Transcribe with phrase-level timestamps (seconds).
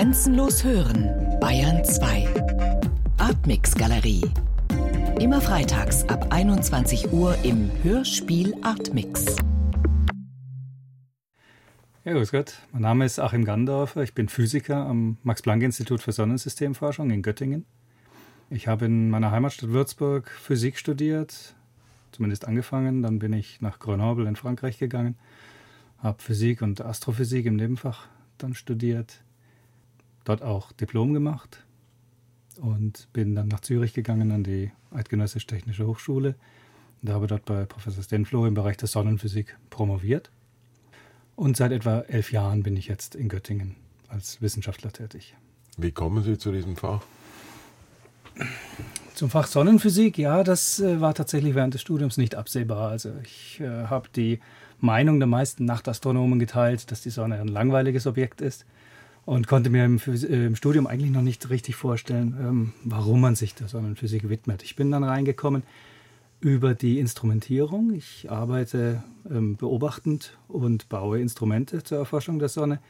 [0.00, 2.26] Grenzenlos hören, Bayern 2.
[3.18, 4.22] Artmix Galerie.
[5.20, 9.36] Immer freitags ab 21 Uhr im Hörspiel Artmix.
[12.04, 12.54] Ja, grüß Gott.
[12.72, 14.02] Mein Name ist Achim Gandorfer.
[14.02, 17.66] Ich bin Physiker am Max-Planck-Institut für Sonnensystemforschung in Göttingen.
[18.48, 21.54] Ich habe in meiner Heimatstadt Würzburg Physik studiert,
[22.12, 23.02] zumindest angefangen.
[23.02, 25.18] Dann bin ich nach Grenoble in Frankreich gegangen,
[25.98, 28.06] habe Physik und Astrophysik im Nebenfach
[28.38, 29.20] dann studiert,
[30.24, 31.64] dort auch Diplom gemacht
[32.60, 36.34] und bin dann nach Zürich gegangen an die Eidgenössisch Technische Hochschule
[37.02, 40.30] und habe dort bei Professor Stenfloh im Bereich der Sonnenphysik promoviert.
[41.36, 43.76] Und seit etwa elf Jahren bin ich jetzt in Göttingen
[44.08, 45.34] als Wissenschaftler tätig.
[45.78, 47.02] Wie kommen Sie zu diesem Fach?
[49.14, 52.90] Zum Fach Sonnenphysik, ja, das äh, war tatsächlich während des Studiums nicht absehbar.
[52.90, 54.40] Also ich äh, habe die
[54.78, 58.66] Meinung der meisten Nachtastronomen geteilt, dass die Sonne ein langweiliges Objekt ist
[59.24, 63.34] und konnte mir im, äh, im Studium eigentlich noch nicht richtig vorstellen, ähm, warum man
[63.34, 64.62] sich der Sonnenphysik widmet.
[64.62, 65.62] Ich bin dann reingekommen
[66.40, 67.92] über die Instrumentierung.
[67.94, 72.80] Ich arbeite ähm, beobachtend und baue Instrumente zur Erforschung der Sonne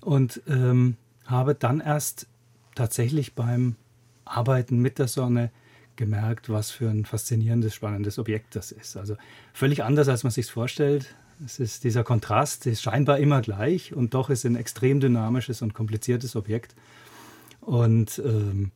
[0.00, 0.96] und ähm,
[1.26, 2.26] habe dann erst
[2.74, 3.76] tatsächlich beim
[4.24, 5.50] Arbeiten mit der Sonne
[5.96, 8.96] gemerkt, was für ein faszinierendes, spannendes Objekt das ist.
[8.96, 9.16] Also
[9.52, 11.14] völlig anders, als man sich vorstellt.
[11.44, 15.74] Es ist dieser Kontrast, ist scheinbar immer gleich und doch ist ein extrem dynamisches und
[15.74, 16.74] kompliziertes Objekt.
[17.60, 18.70] Und ähm,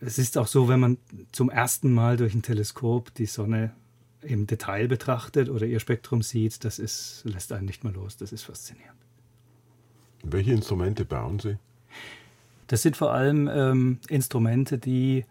[0.00, 0.98] es ist auch so, wenn man
[1.32, 3.72] zum ersten Mal durch ein Teleskop die Sonne
[4.22, 8.16] im Detail betrachtet oder ihr Spektrum sieht, das ist, lässt einen nicht mehr los.
[8.16, 8.96] Das ist faszinierend.
[10.22, 11.56] Welche Instrumente bauen Sie?
[12.66, 15.24] Das sind vor allem ähm, Instrumente, die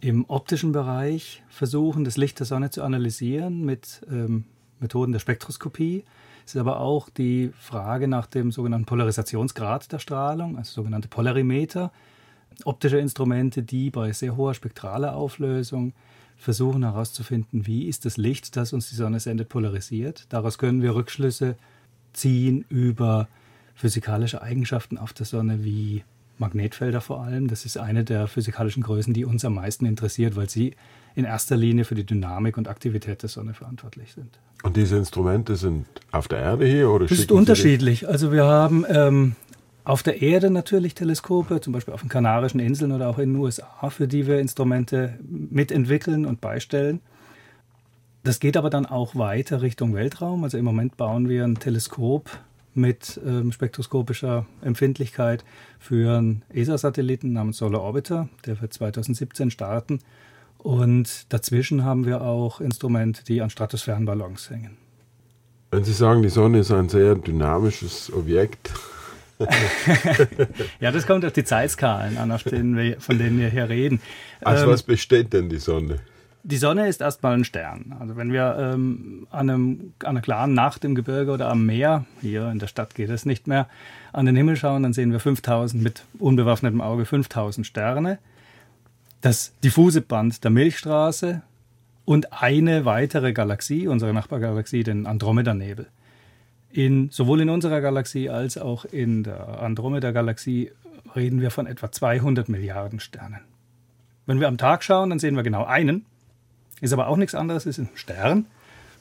[0.00, 4.44] im optischen Bereich versuchen, das Licht der Sonne zu analysieren mit ähm,
[4.80, 6.04] Methoden der Spektroskopie.
[6.46, 11.90] Es ist aber auch die Frage nach dem sogenannten Polarisationsgrad der Strahlung, also sogenannte Polarimeter.
[12.64, 15.92] Optische Instrumente, die bei sehr hoher spektraler Auflösung
[16.36, 20.26] versuchen herauszufinden, wie ist das Licht, das uns die Sonne sendet, polarisiert.
[20.28, 21.56] Daraus können wir Rückschlüsse
[22.12, 23.28] ziehen über
[23.74, 26.04] physikalische Eigenschaften auf der Sonne, wie
[26.38, 27.48] Magnetfelder vor allem.
[27.48, 30.74] Das ist eine der physikalischen Größen, die uns am meisten interessiert, weil sie
[31.14, 34.38] in erster Linie für die Dynamik und Aktivität der Sonne verantwortlich sind.
[34.62, 37.06] Und diese Instrumente sind auf der Erde hier oder?
[37.06, 38.08] Das ist unterschiedlich.
[38.08, 39.36] Also wir haben ähm,
[39.84, 43.42] auf der Erde natürlich Teleskope, zum Beispiel auf den Kanarischen Inseln oder auch in den
[43.42, 47.00] USA, für die wir Instrumente mitentwickeln und beistellen.
[48.24, 50.44] Das geht aber dann auch weiter Richtung Weltraum.
[50.44, 52.30] Also im Moment bauen wir ein Teleskop
[52.72, 55.44] mit ähm, spektroskopischer Empfindlichkeit
[55.78, 58.28] für einen ESA-Satelliten namens Solar Orbiter.
[58.46, 60.00] Der wird 2017 starten.
[60.64, 64.78] Und dazwischen haben wir auch Instrumente, die an Stratosphärenballons hängen.
[65.70, 68.72] Wenn Sie sagen, die Sonne ist ein sehr dynamisches Objekt.
[70.80, 74.00] ja, das kommt auf die Zeitskalen an, denen wir, von denen wir hier reden.
[74.42, 75.98] Aus ähm, was besteht denn die Sonne?
[76.44, 77.94] Die Sonne ist erstmal ein Stern.
[78.00, 82.06] Also wenn wir ähm, an, einem, an einer klaren Nacht im Gebirge oder am Meer,
[82.22, 83.68] hier in der Stadt geht es nicht mehr,
[84.14, 88.18] an den Himmel schauen, dann sehen wir 5000 mit unbewaffnetem Auge 5000 Sterne.
[89.24, 91.40] Das diffuse Band der Milchstraße
[92.04, 95.86] und eine weitere Galaxie, unsere Nachbargalaxie, den Andromeda-Nebel.
[96.72, 100.72] In, sowohl in unserer Galaxie als auch in der Andromeda-Galaxie
[101.16, 103.40] reden wir von etwa 200 Milliarden Sternen.
[104.26, 106.04] Wenn wir am Tag schauen, dann sehen wir genau einen,
[106.82, 108.44] ist aber auch nichts anderes, ist ein Stern.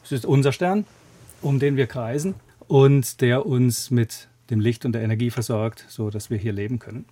[0.03, 0.85] Das ist unser Stern,
[1.41, 2.35] um den wir kreisen
[2.69, 6.79] und der uns mit dem Licht und der Energie versorgt, so dass wir hier leben
[6.79, 7.03] können.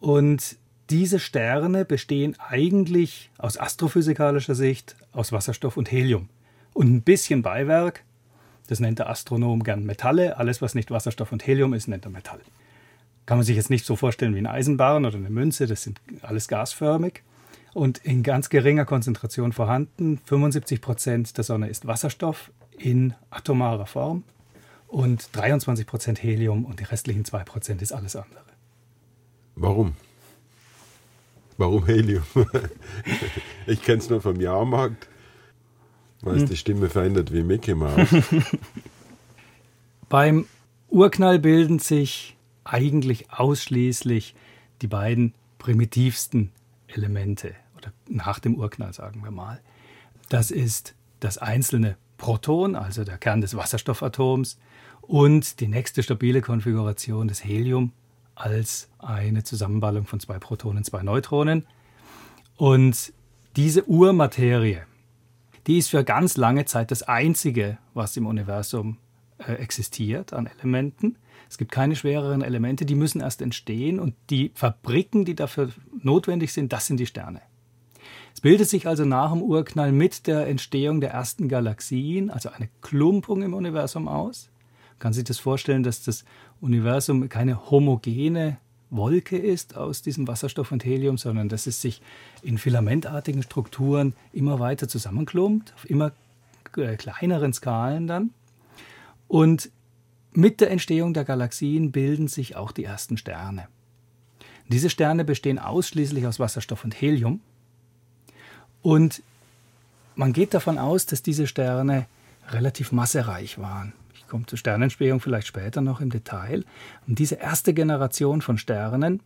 [0.00, 0.56] Und
[0.90, 6.28] diese Sterne bestehen eigentlich aus astrophysikalischer Sicht aus Wasserstoff und Helium.
[6.72, 8.04] Und ein bisschen Beiwerk,
[8.66, 10.36] das nennt der Astronom gern Metalle.
[10.36, 12.40] Alles, was nicht Wasserstoff und Helium ist, nennt er Metall.
[13.26, 16.00] Kann man sich jetzt nicht so vorstellen wie ein Eisenbahn oder eine Münze, das sind
[16.22, 17.22] alles gasförmig
[17.72, 20.18] und in ganz geringer Konzentration vorhanden.
[20.24, 24.24] 75 Prozent der Sonne ist Wasserstoff in atomarer Form
[24.88, 28.42] und 23 Prozent Helium und die restlichen 2 Prozent ist alles andere.
[29.54, 29.94] Warum?
[31.60, 32.22] Warum Helium?
[33.66, 35.10] ich kenne es nur vom Jahrmarkt,
[36.22, 36.48] weil es hm.
[36.48, 38.08] die Stimme verändert wie Mickey Mouse.
[40.08, 40.46] Beim
[40.88, 42.34] Urknall bilden sich
[42.64, 44.34] eigentlich ausschließlich
[44.80, 46.50] die beiden primitivsten
[46.88, 49.60] Elemente oder nach dem Urknall sagen wir mal.
[50.30, 54.58] Das ist das einzelne Proton, also der Kern des Wasserstoffatoms,
[55.02, 57.92] und die nächste stabile Konfiguration des Helium
[58.40, 61.66] als eine Zusammenballung von zwei Protonen, zwei Neutronen.
[62.56, 63.12] Und
[63.56, 64.78] diese Urmaterie,
[65.66, 68.98] die ist für ganz lange Zeit das Einzige, was im Universum
[69.38, 71.16] äh, existiert an Elementen.
[71.48, 75.70] Es gibt keine schwereren Elemente, die müssen erst entstehen und die Fabriken, die dafür
[76.02, 77.40] notwendig sind, das sind die Sterne.
[78.32, 82.68] Es bildet sich also nach dem Urknall mit der Entstehung der ersten Galaxien, also eine
[82.80, 84.48] Klumpung im Universum aus.
[84.92, 86.24] Man kann sich das vorstellen, dass das
[86.60, 88.58] Universum keine homogene
[88.90, 92.02] Wolke ist aus diesem Wasserstoff und Helium, sondern dass es sich
[92.42, 96.12] in filamentartigen Strukturen immer weiter zusammenklumpt, auf immer
[96.76, 98.30] äh, kleineren Skalen dann.
[99.28, 99.70] Und
[100.32, 103.68] mit der Entstehung der Galaxien bilden sich auch die ersten Sterne.
[104.68, 107.40] Diese Sterne bestehen ausschließlich aus Wasserstoff und Helium.
[108.82, 109.22] Und
[110.14, 112.06] man geht davon aus, dass diese Sterne
[112.48, 113.92] relativ massereich waren.
[114.30, 116.62] Ich komme zur Sternentstehung vielleicht später noch im Detail.
[117.08, 119.24] Und diese erste Generation von Sternen,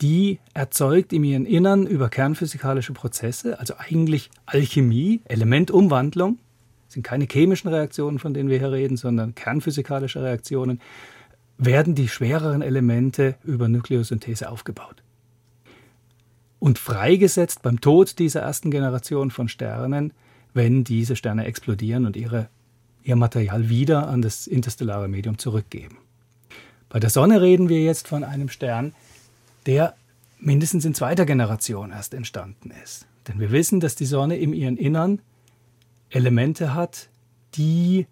[0.00, 6.38] die erzeugt in ihrem Innern über kernphysikalische Prozesse, also eigentlich Alchemie, Elementumwandlung,
[6.88, 10.80] sind keine chemischen Reaktionen, von denen wir hier reden, sondern kernphysikalische Reaktionen,
[11.58, 15.02] werden die schwereren Elemente über Nukleosynthese aufgebaut.
[16.58, 20.14] Und freigesetzt beim Tod dieser ersten Generation von Sternen,
[20.54, 22.48] wenn diese Sterne explodieren und ihre,
[23.04, 25.98] ihr Material wieder an das interstellare Medium zurückgeben.
[26.88, 28.94] Bei der Sonne reden wir jetzt von einem Stern,
[29.66, 29.94] der
[30.38, 33.06] mindestens in zweiter Generation erst entstanden ist.
[33.28, 35.20] Denn wir wissen, dass die Sonne in ihrem Innern
[36.10, 37.08] Elemente hat,
[37.54, 38.06] die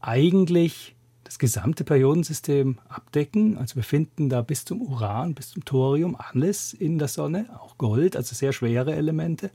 [0.00, 0.94] eigentlich
[1.24, 3.58] das gesamte Periodensystem abdecken.
[3.58, 7.76] Also wir finden da bis zum Uran, bis zum Thorium alles in der Sonne, auch
[7.78, 9.50] Gold, also sehr schwere Elemente.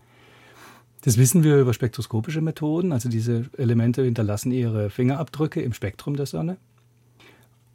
[1.02, 2.92] Das wissen wir über spektroskopische Methoden.
[2.92, 6.58] Also diese Elemente hinterlassen ihre Fingerabdrücke im Spektrum der Sonne.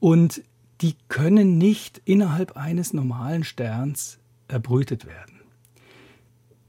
[0.01, 0.43] Und
[0.81, 4.19] die können nicht innerhalb eines normalen Sterns
[4.49, 5.41] erbrütet werden.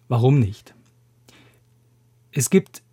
[0.07, 0.73] Warum nicht?
[2.31, 2.83] Es gibt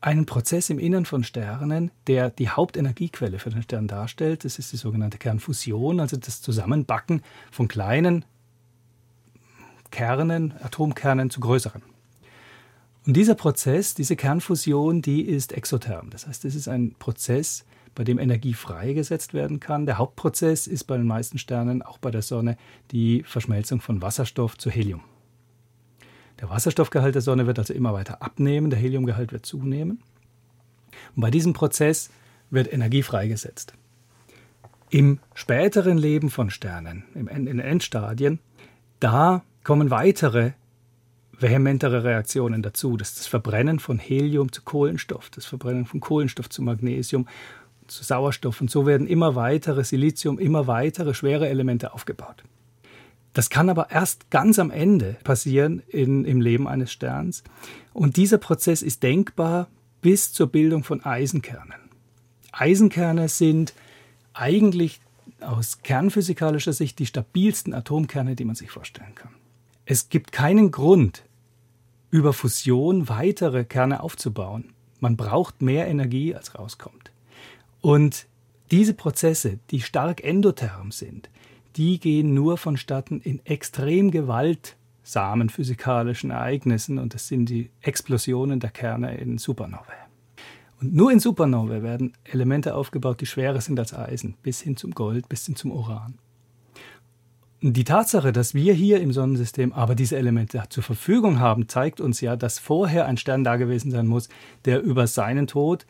[0.00, 4.44] einen Prozess im Innern von Sternen, der die Hauptenergiequelle für den Stern darstellt.
[4.44, 8.24] Das ist die sogenannte Kernfusion, also das Zusammenbacken von kleinen
[9.90, 11.82] Kernen, Atomkernen zu größeren.
[13.06, 16.10] Und dieser Prozess, diese Kernfusion, die ist exotherm.
[16.10, 17.64] Das heißt, es ist ein Prozess,
[17.94, 19.86] bei dem Energie freigesetzt werden kann.
[19.86, 22.56] Der Hauptprozess ist bei den meisten Sternen, auch bei der Sonne,
[22.92, 25.02] die Verschmelzung von Wasserstoff zu Helium.
[26.40, 30.02] Der Wasserstoffgehalt der Sonne wird also immer weiter abnehmen, der Heliumgehalt wird zunehmen.
[31.14, 32.10] Und bei diesem Prozess
[32.50, 33.74] wird Energie freigesetzt.
[34.88, 38.40] Im späteren Leben von Sternen, in den Endstadien,
[38.98, 40.52] da kommen weitere
[41.40, 42.96] vehementere Reaktionen dazu.
[42.96, 47.26] Das das Verbrennen von Helium zu Kohlenstoff, das Verbrennen von Kohlenstoff zu Magnesium,
[47.86, 48.60] zu Sauerstoff.
[48.60, 52.44] Und so werden immer weitere Silizium, immer weitere schwere Elemente aufgebaut.
[53.32, 57.44] Das kann aber erst ganz am Ende passieren in, im Leben eines Sterns.
[57.92, 59.68] Und dieser Prozess ist denkbar
[60.00, 61.90] bis zur Bildung von Eisenkernen.
[62.52, 63.74] Eisenkerne sind
[64.32, 65.00] eigentlich
[65.40, 69.30] aus kernphysikalischer Sicht die stabilsten Atomkerne, die man sich vorstellen kann.
[69.84, 71.24] Es gibt keinen Grund,
[72.10, 74.72] über Fusion weitere Kerne aufzubauen.
[74.98, 77.10] Man braucht mehr Energie, als rauskommt.
[77.80, 78.26] Und
[78.70, 81.30] diese Prozesse, die stark endotherm sind,
[81.76, 88.70] die gehen nur vonstatten in extrem gewaltsamen physikalischen Ereignissen und das sind die Explosionen der
[88.70, 89.94] Kerne in Supernovae.
[90.80, 94.92] Und nur in Supernovae werden Elemente aufgebaut, die schwerer sind als Eisen, bis hin zum
[94.92, 96.18] Gold, bis hin zum Uran.
[97.62, 102.22] Die Tatsache, dass wir hier im Sonnensystem aber diese Elemente zur Verfügung haben, zeigt uns
[102.22, 104.30] ja, dass vorher ein Stern da gewesen sein muss,
[104.64, 105.86] der über seinen Tod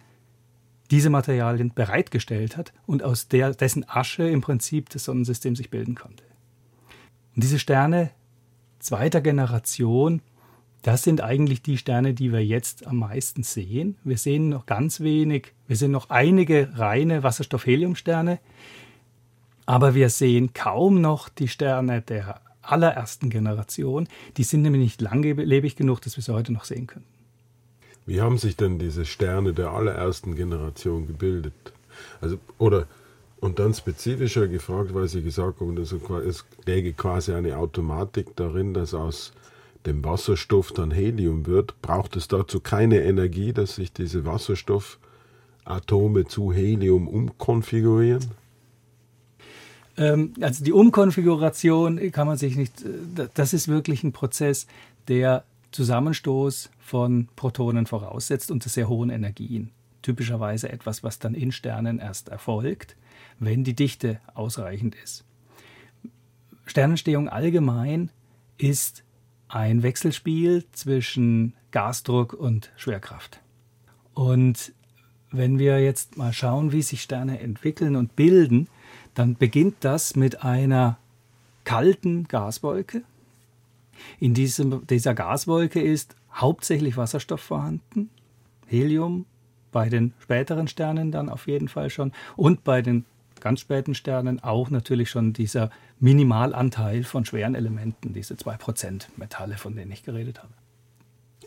[0.91, 5.95] diese Materialien bereitgestellt hat und aus der, dessen Asche im Prinzip das Sonnensystem sich bilden
[5.95, 6.25] konnte.
[7.37, 8.11] Und diese Sterne
[8.81, 10.23] zweiter Generation,
[10.83, 13.97] das sind eigentlich die Sterne, die wir jetzt am meisten sehen.
[14.03, 18.41] Wir sehen noch ganz wenig, wir sehen noch einige reine Wasserstoff-Helium-Sterne,
[19.71, 24.09] aber wir sehen kaum noch die Sterne der allerersten Generation.
[24.37, 27.05] Die sind nämlich nicht langlebig genug, dass wir sie heute noch sehen können.
[28.05, 31.53] Wie haben sich denn diese Sterne der allerersten Generation gebildet?
[32.21, 32.89] Also, oder,
[33.39, 38.93] und dann spezifischer gefragt, weil Sie gesagt haben, es läge quasi eine Automatik darin, dass
[38.93, 39.33] aus
[39.87, 41.81] dem Wasserstoff dann Helium wird.
[41.81, 48.40] Braucht es dazu keine Energie, dass sich diese Wasserstoffatome zu Helium umkonfigurieren?
[49.97, 54.67] Ähm, also die Umkonfiguration kann man sich nicht, äh, das ist wirklich ein Prozess,
[55.09, 59.71] der Zusammenstoß von Protonen voraussetzt unter sehr hohen Energien.
[60.03, 62.97] Typischerweise etwas, was dann in Sternen erst erfolgt,
[63.39, 65.25] wenn die Dichte ausreichend ist.
[66.67, 68.11] Sternentstehung allgemein
[68.57, 69.05] ist
[69.49, 73.41] ein Wechselspiel zwischen Gasdruck und Schwerkraft.
[74.15, 74.73] Und
[75.31, 78.69] wenn wir jetzt mal schauen, wie sich Sterne entwickeln und bilden,
[79.15, 80.99] dann beginnt das mit einer
[81.65, 83.03] kalten Gaswolke.
[84.19, 88.11] In diesem, dieser Gaswolke ist hauptsächlich Wasserstoff vorhanden,
[88.67, 89.27] Helium,
[89.73, 93.05] bei den späteren Sternen dann auf jeden Fall schon und bei den
[93.41, 99.75] ganz späten Sternen auch natürlich schon dieser Minimalanteil von schweren Elementen, diese 2% Metalle, von
[99.77, 100.53] denen ich geredet habe.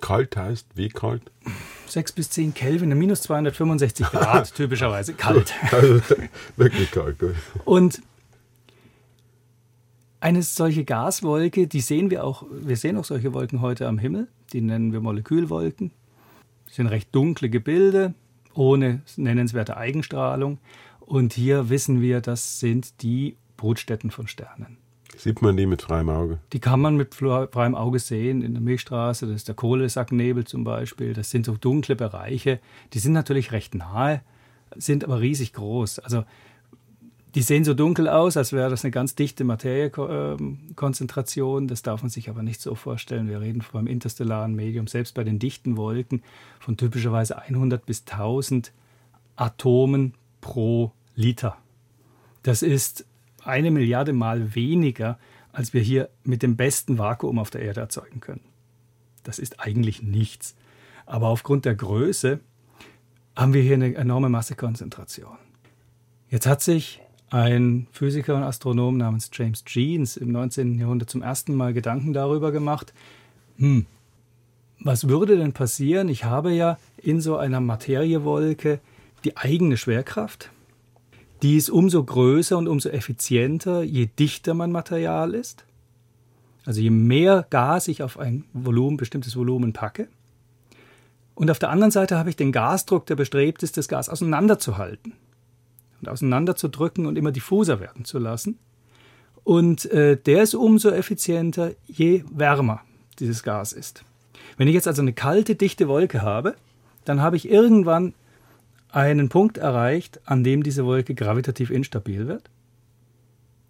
[0.03, 1.31] Kalt heißt, wie kalt?
[1.87, 5.53] 6 bis 10 Kelvin, minus 265 Grad typischerweise, kalt.
[5.71, 6.01] Also,
[6.57, 7.15] wirklich kalt.
[7.63, 8.01] Und
[10.19, 14.27] eine solche Gaswolke, die sehen wir auch, wir sehen auch solche Wolken heute am Himmel,
[14.51, 15.91] die nennen wir Molekülwolken.
[16.65, 18.13] Das sind recht dunkle Gebilde,
[18.53, 20.57] ohne nennenswerte Eigenstrahlung.
[20.99, 24.82] Und hier wissen wir, das sind die Brutstätten von Sternen.
[25.17, 26.39] Sieht man die mit freiem Auge?
[26.53, 28.41] Die kann man mit freiem Auge sehen.
[28.41, 31.13] In der Milchstraße, das ist der Kohlesacknebel zum Beispiel.
[31.13, 32.59] Das sind so dunkle Bereiche.
[32.93, 34.21] Die sind natürlich recht nahe,
[34.75, 35.99] sind aber riesig groß.
[35.99, 36.23] Also
[37.35, 41.67] die sehen so dunkel aus, als wäre das eine ganz dichte Materiekonzentration.
[41.67, 43.27] Das darf man sich aber nicht so vorstellen.
[43.27, 46.21] Wir reden vom interstellaren Medium, selbst bei den dichten Wolken,
[46.59, 48.71] von typischerweise 100 bis 1000
[49.35, 51.57] Atomen pro Liter.
[52.43, 53.07] Das ist
[53.45, 55.19] eine Milliarde Mal weniger,
[55.51, 58.41] als wir hier mit dem besten Vakuum auf der Erde erzeugen können.
[59.23, 60.55] Das ist eigentlich nichts.
[61.05, 62.39] Aber aufgrund der Größe
[63.35, 65.37] haben wir hier eine enorme Massekonzentration.
[66.29, 70.79] Jetzt hat sich ein Physiker und Astronom namens James Jeans im 19.
[70.79, 72.93] Jahrhundert zum ersten Mal Gedanken darüber gemacht,
[73.57, 73.85] hm,
[74.79, 76.09] was würde denn passieren?
[76.09, 78.79] Ich habe ja in so einer Materiewolke
[79.23, 80.51] die eigene Schwerkraft.
[81.43, 85.65] Die ist umso größer und umso effizienter, je dichter mein Material ist.
[86.65, 90.07] Also je mehr Gas ich auf ein Volumen, bestimmtes Volumen packe.
[91.35, 95.13] Und auf der anderen Seite habe ich den Gasdruck, der bestrebt ist, das Gas auseinanderzuhalten
[95.99, 98.57] und auseinanderzudrücken und immer diffuser werden zu lassen.
[99.43, 102.81] Und äh, der ist umso effizienter, je wärmer
[103.19, 104.05] dieses Gas ist.
[104.55, 106.55] Wenn ich jetzt also eine kalte, dichte Wolke habe,
[107.03, 108.13] dann habe ich irgendwann
[108.93, 112.49] einen Punkt erreicht, an dem diese Wolke gravitativ instabil wird.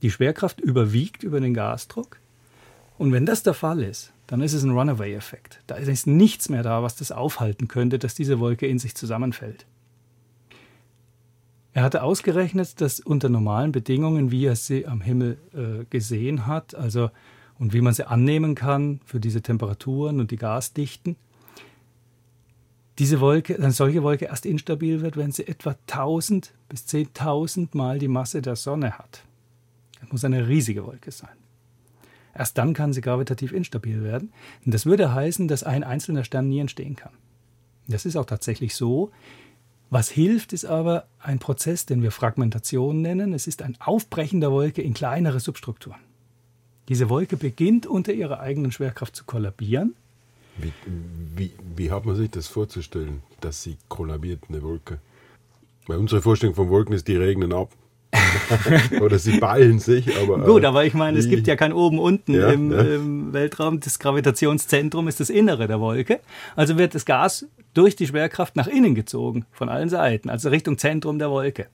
[0.02, 2.20] Die Schwerkraft überwiegt über den Gasdruck.
[2.98, 5.62] Und wenn das der Fall ist, dann ist es ein Runaway-Effekt.
[5.68, 9.66] Da ist nichts mehr da, was das aufhalten könnte, dass diese Wolke in sich zusammenfällt.
[11.72, 16.76] Er hatte ausgerechnet, dass unter normalen Bedingungen, wie er sie am Himmel äh, gesehen hat,
[16.76, 17.10] also
[17.58, 21.16] und wie man sie annehmen kann für diese Temperaturen und die Gasdichten,
[23.00, 28.00] diese Wolke, eine solche Wolke erst instabil wird, wenn sie etwa 1000 bis 10.000 Mal
[28.00, 29.24] die Masse der Sonne hat.
[30.00, 31.36] Das muss eine riesige Wolke sein.
[32.36, 34.32] Erst dann kann sie gravitativ instabil werden.
[34.66, 37.14] Und das würde heißen, dass ein einzelner Stern nie entstehen kann.
[37.88, 39.12] Das ist auch tatsächlich so.
[39.90, 43.34] Was hilft, ist aber ein Prozess, den wir Fragmentation nennen.
[43.34, 46.00] Es ist ein Aufbrechen der Wolke in kleinere Substrukturen.
[46.90, 49.96] Diese Wolke beginnt unter ihrer eigenen Schwerkraft zu kollabieren.
[50.58, 50.72] Wie,
[51.36, 55.00] wie, wie hat man sich das vorzustellen, dass sie kollabiert, eine Wolke?
[55.88, 57.72] Weil unsere Vorstellung von Wolken ist, die regnen ab.
[59.02, 60.16] Oder sie ballen sich.
[60.18, 62.82] Aber, Gut, aber ich meine, es gibt ja kein Oben-Unten ja, im, ja.
[62.82, 63.80] im, Weltraum.
[63.80, 66.20] Das Gravitationszentrum ist das Innere der Wolke.
[66.56, 70.78] Also wird das Gas durch die Schwerkraft nach innen gezogen, von allen Seiten, also Richtung
[70.78, 71.68] Zentrum der Wolke.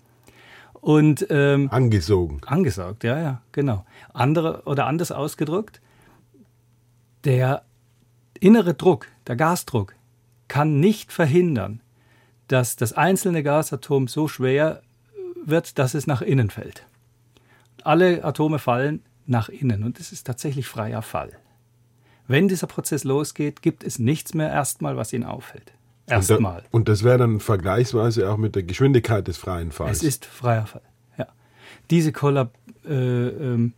[0.79, 2.39] Und, ähm, angesogen.
[2.45, 3.85] Angesaugt, ja, ja, genau.
[4.13, 5.81] Andere oder anders ausgedrückt,
[7.25, 7.63] der
[8.39, 9.95] innere Druck, der Gasdruck,
[10.47, 11.81] kann nicht verhindern,
[12.47, 14.81] dass das einzelne Gasatom so schwer
[15.45, 16.85] wird, dass es nach innen fällt.
[17.83, 21.31] Alle Atome fallen nach innen und es ist tatsächlich freier Fall.
[22.27, 25.73] Wenn dieser Prozess losgeht, gibt es nichts mehr erstmal, was ihn aufhält.
[26.07, 26.59] Erstmal.
[26.71, 29.97] Und, und das wäre dann vergleichsweise auch mit der Geschwindigkeit des freien Falls.
[29.97, 30.81] Es ist freier Fall,
[31.17, 31.27] ja.
[31.89, 32.53] Diese Kollab,
[32.85, 33.73] äh, ähm,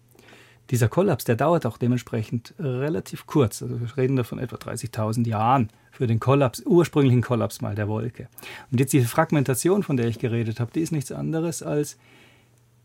[0.71, 3.61] dieser Kollaps, der dauert auch dementsprechend relativ kurz.
[3.61, 7.89] Also wir reden da von etwa 30.000 Jahren für den Kollaps, ursprünglichen Kollaps mal der
[7.89, 8.29] Wolke.
[8.71, 11.97] Und jetzt diese Fragmentation, von der ich geredet habe, die ist nichts anderes als,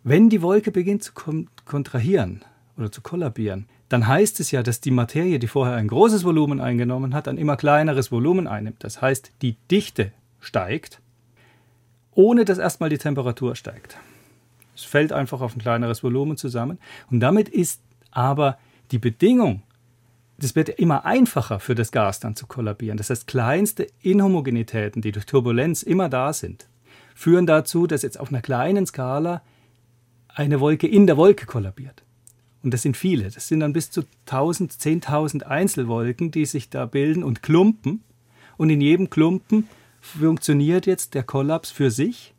[0.03, 1.13] wenn die Wolke beginnt zu
[1.65, 2.45] kontrahieren
[2.77, 6.61] oder zu kollabieren, dann heißt es ja, dass die Materie, die vorher ein großes Volumen
[6.61, 8.83] eingenommen hat, ein immer kleineres Volumen einnimmt.
[8.83, 11.01] Das heißt, die Dichte steigt,
[12.13, 13.97] ohne dass erstmal die Temperatur steigt.
[14.77, 16.79] Es fällt einfach auf ein kleineres Volumen zusammen.
[17.11, 17.81] Und damit ist
[18.11, 18.59] aber
[18.91, 19.63] die Bedingung,
[20.39, 22.99] das wird immer einfacher für das Gas dann zu kollabieren.
[22.99, 26.69] Das heißt, kleinste Inhomogenitäten, die durch Turbulenz immer da sind,
[27.15, 29.43] führen dazu, dass jetzt auf einer kleinen Skala
[30.29, 32.03] eine Wolke in der Wolke kollabiert.
[32.63, 33.31] Und das sind viele.
[33.31, 38.03] Das sind dann bis zu 1000, 10.000 Einzelwolken, die sich da bilden und Klumpen.
[38.59, 39.69] Und in jedem Klumpen
[40.01, 42.35] funktioniert jetzt der Kollaps für sich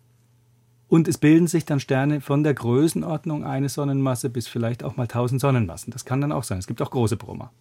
[0.89, 5.03] und es bilden sich dann Sterne von der Größenordnung eine Sonnenmasse bis vielleicht auch mal
[5.03, 5.91] 1000 Sonnenmassen.
[5.91, 6.59] Das kann dann auch sein.
[6.59, 7.51] Es gibt auch große Brummer.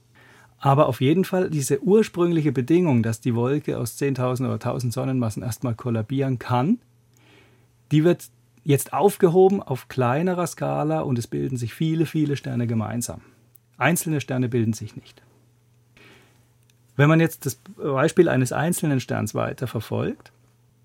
[0.58, 5.42] Aber auf jeden Fall diese ursprüngliche Bedingung, dass die Wolke aus 10.000 oder 1.000 Sonnenmassen
[5.42, 6.78] erstmal kollabieren kann,
[7.90, 8.28] die wird
[8.64, 13.20] jetzt aufgehoben auf kleinerer Skala und es bilden sich viele, viele Sterne gemeinsam.
[13.76, 15.22] Einzelne Sterne bilden sich nicht.
[16.96, 20.32] Wenn man jetzt das Beispiel eines einzelnen Sterns weiter verfolgt,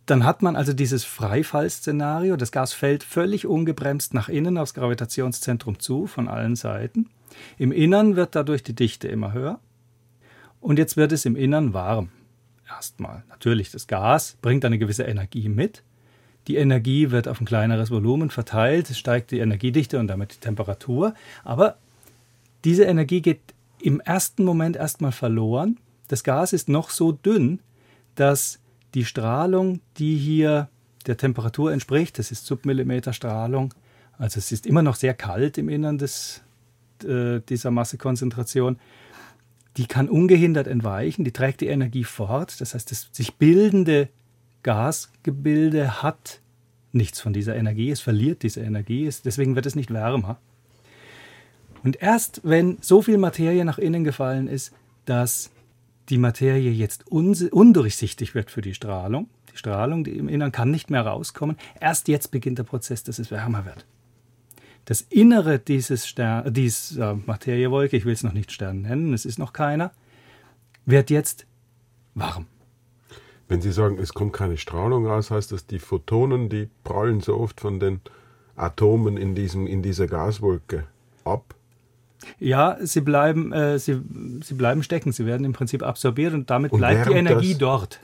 [0.05, 2.36] dann hat man also dieses Freifallszenario.
[2.36, 7.10] Das Gas fällt völlig ungebremst nach innen aufs Gravitationszentrum zu, von allen Seiten.
[7.58, 9.60] Im Innern wird dadurch die Dichte immer höher.
[10.60, 12.10] Und jetzt wird es im Innern warm.
[12.67, 13.24] Erstmal.
[13.29, 15.84] Natürlich, das Gas bringt eine gewisse Energie mit.
[16.48, 20.39] Die Energie wird auf ein kleineres Volumen verteilt, es steigt die Energiedichte und damit die
[20.39, 21.13] Temperatur.
[21.43, 21.77] Aber
[22.63, 23.41] diese Energie geht
[23.79, 25.77] im ersten Moment erstmal verloren.
[26.08, 27.60] Das Gas ist noch so dünn,
[28.15, 28.60] dass
[28.94, 30.70] die Strahlung, die hier
[31.08, 33.74] der Temperatur entspricht, das ist Submillimeter-Strahlung,
[34.18, 36.42] also es ist immer noch sehr kalt im Innern des,
[37.04, 38.78] äh, dieser Massekonzentration,
[39.78, 42.60] die kann ungehindert entweichen, die trägt die Energie fort.
[42.60, 44.10] Das heißt, das sich bildende
[44.64, 46.42] Gasgebilde hat
[46.92, 50.38] nichts von dieser Energie, es verliert diese Energie, deswegen wird es nicht wärmer.
[51.84, 54.74] Und erst wenn so viel Materie nach innen gefallen ist,
[55.06, 55.50] dass
[56.10, 60.89] die Materie jetzt undurchsichtig wird für die Strahlung, die Strahlung die im Innern kann nicht
[60.89, 63.86] mehr rauskommen, erst jetzt beginnt der Prozess, dass es wärmer wird.
[64.86, 69.38] Das Innere dieses Stern, dieser Materiewolke, ich will es noch nicht Stern nennen, es ist
[69.38, 69.91] noch keiner,
[70.86, 71.46] wird jetzt
[72.15, 72.48] warm.
[73.48, 77.38] Wenn Sie sagen, es kommt keine Strahlung raus, heißt das, die Photonen, die prallen so
[77.38, 78.00] oft von den
[78.55, 80.86] Atomen in, diesem, in dieser Gaswolke
[81.25, 81.53] ab?
[82.40, 84.00] Ja, sie bleiben, äh, sie,
[84.44, 87.60] sie bleiben stecken, sie werden im Prinzip absorbiert und damit und bleibt die Energie das,
[87.60, 88.00] dort.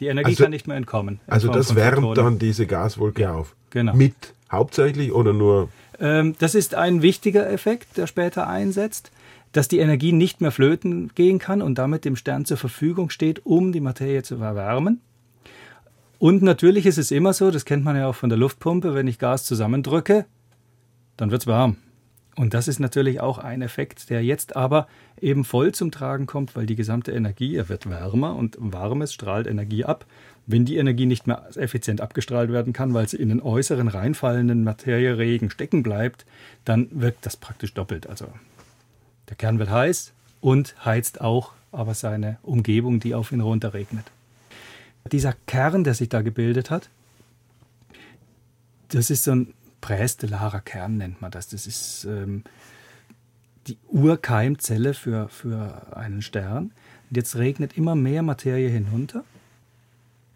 [0.00, 1.20] die Energie also, kann nicht mehr entkommen.
[1.26, 3.54] Also das wärmt dann diese Gaswolke ja, auf.
[3.70, 3.94] Genau.
[3.94, 4.14] Mit
[4.50, 5.68] hauptsächlich oder nur?
[5.98, 9.10] Ähm, das ist ein wichtiger Effekt, der später einsetzt,
[9.52, 13.44] dass die Energie nicht mehr flöten gehen kann und damit dem Stern zur Verfügung steht,
[13.44, 15.00] um die Materie zu erwärmen.
[16.18, 19.08] Und natürlich ist es immer so, das kennt man ja auch von der Luftpumpe, wenn
[19.08, 20.26] ich Gas zusammendrücke,
[21.16, 21.76] dann wird es warm.
[22.40, 24.88] Und das ist natürlich auch ein Effekt, der jetzt aber
[25.20, 29.46] eben voll zum Tragen kommt, weil die gesamte Energie, er wird wärmer und warmes strahlt
[29.46, 30.06] Energie ab.
[30.46, 34.64] Wenn die Energie nicht mehr effizient abgestrahlt werden kann, weil sie in den äußeren reinfallenden
[34.64, 36.24] Materieregen stecken bleibt,
[36.64, 38.06] dann wirkt das praktisch doppelt.
[38.06, 38.28] Also
[39.28, 44.06] der Kern wird heiß und heizt auch aber seine Umgebung, die auf ihn runterregnet.
[45.12, 46.88] Dieser Kern, der sich da gebildet hat,
[48.88, 51.48] das ist so ein prästellarer Kern nennt man das.
[51.48, 52.44] Das ist ähm,
[53.66, 56.72] die Urkeimzelle für, für einen Stern.
[57.08, 59.24] Und jetzt regnet immer mehr Materie hinunter.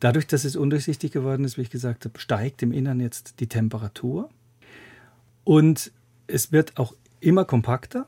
[0.01, 3.47] Dadurch, dass es undurchsichtig geworden ist, wie ich gesagt habe, steigt im Innern jetzt die
[3.47, 4.29] Temperatur.
[5.45, 5.93] Und
[6.27, 8.07] es wird auch immer kompakter.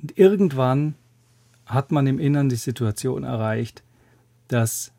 [0.00, 0.94] Und irgendwann
[1.64, 3.82] hat man im Innern die Situation erreicht,
[4.48, 4.92] dass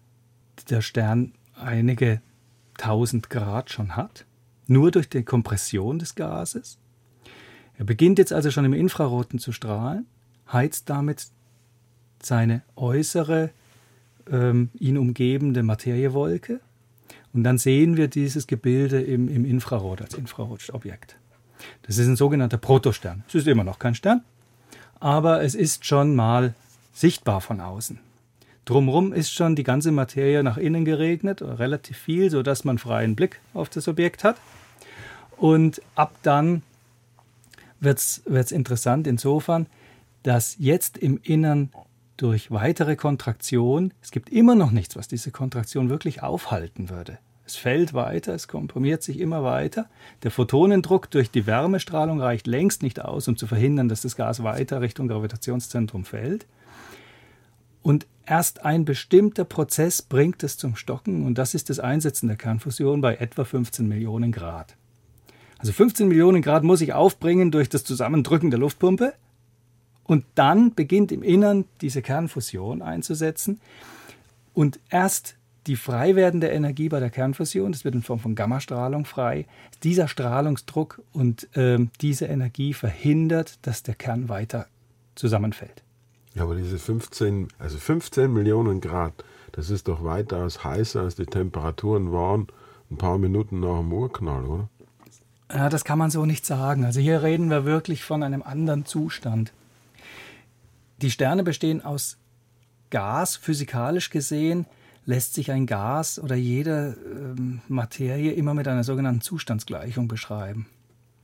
[0.70, 2.22] der Stern einige
[2.78, 4.27] tausend Grad schon hat
[4.70, 6.78] nur durch die Kompression des Gases.
[7.78, 10.06] Er beginnt jetzt also schon im Infraroten zu strahlen,
[10.52, 11.28] heizt damit
[12.22, 13.52] seine äußere,
[14.30, 16.60] ähm, ihn umgebende Materiewolke.
[17.34, 21.18] Und dann sehen wir dieses Gebilde im, im Infrarot als Infrarotobjekt.
[21.84, 23.24] Das ist ein sogenannter Protostern.
[23.28, 24.24] Es ist immer noch kein Stern,
[25.00, 26.56] aber es ist schon mal
[26.94, 28.00] sichtbar von außen.
[28.68, 33.40] Drumherum ist schon die ganze Materie nach innen geregnet, relativ viel, sodass man freien Blick
[33.54, 34.36] auf das Objekt hat.
[35.38, 36.64] Und ab dann
[37.80, 39.68] wird es interessant insofern,
[40.24, 41.70] dass jetzt im Innern
[42.18, 47.20] durch weitere Kontraktion, es gibt immer noch nichts, was diese Kontraktion wirklich aufhalten würde.
[47.46, 49.88] Es fällt weiter, es komprimiert sich immer weiter.
[50.24, 54.44] Der Photonendruck durch die Wärmestrahlung reicht längst nicht aus, um zu verhindern, dass das Gas
[54.44, 56.46] weiter Richtung Gravitationszentrum fällt.
[57.88, 62.36] Und erst ein bestimmter Prozess bringt es zum Stocken und das ist das Einsetzen der
[62.36, 64.76] Kernfusion bei etwa 15 Millionen Grad.
[65.58, 69.14] Also 15 Millionen Grad muss ich aufbringen durch das Zusammendrücken der Luftpumpe
[70.04, 73.62] und dann beginnt im Innern diese Kernfusion einzusetzen
[74.54, 79.06] und erst die frei werdende Energie bei der Kernfusion, das wird in Form von Gammastrahlung
[79.06, 79.46] frei,
[79.84, 84.68] dieser Strahlungsdruck und äh, diese Energie verhindert, dass der Kern weiter
[85.16, 85.87] zusammenfällt.
[86.38, 89.24] Ja, aber diese 15, also 15 Millionen Grad,
[89.54, 92.48] das ist doch weitaus heißer, als die Temperaturen waren
[92.92, 94.70] ein paar Minuten nach dem Urknall, oder?
[95.52, 96.86] Ja, das kann man so nicht sagen.
[96.86, 99.52] Also hier reden wir wirklich von einem anderen Zustand.
[101.02, 102.18] Die Sterne bestehen aus
[102.92, 104.68] Gas, physikalisch gesehen,
[105.06, 110.68] lässt sich ein Gas oder jede ähm, Materie immer mit einer sogenannten Zustandsgleichung beschreiben.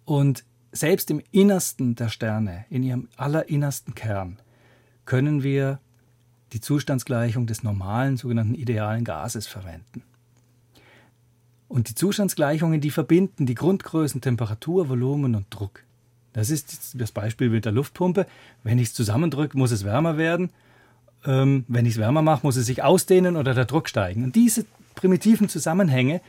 [0.05, 4.39] Und selbst im Innersten der Sterne, in ihrem allerinnersten Kern,
[5.05, 5.79] können wir
[6.53, 10.03] die Zustandsgleichung des normalen sogenannten idealen Gases verwenden.
[11.67, 15.83] Und die Zustandsgleichungen, die verbinden die Grundgrößen Temperatur, Volumen und Druck.
[16.31, 18.27] Das ist das Beispiel mit der Luftpumpe.
[18.63, 20.51] Wenn ich es zusammendrücke, muss es wärmer werden.
[21.25, 24.23] Ähm, wenn ich es wärmer mache, muss es sich ausdehnen oder der Druck steigen.
[24.23, 26.21] Und diese primitiven Zusammenhänge,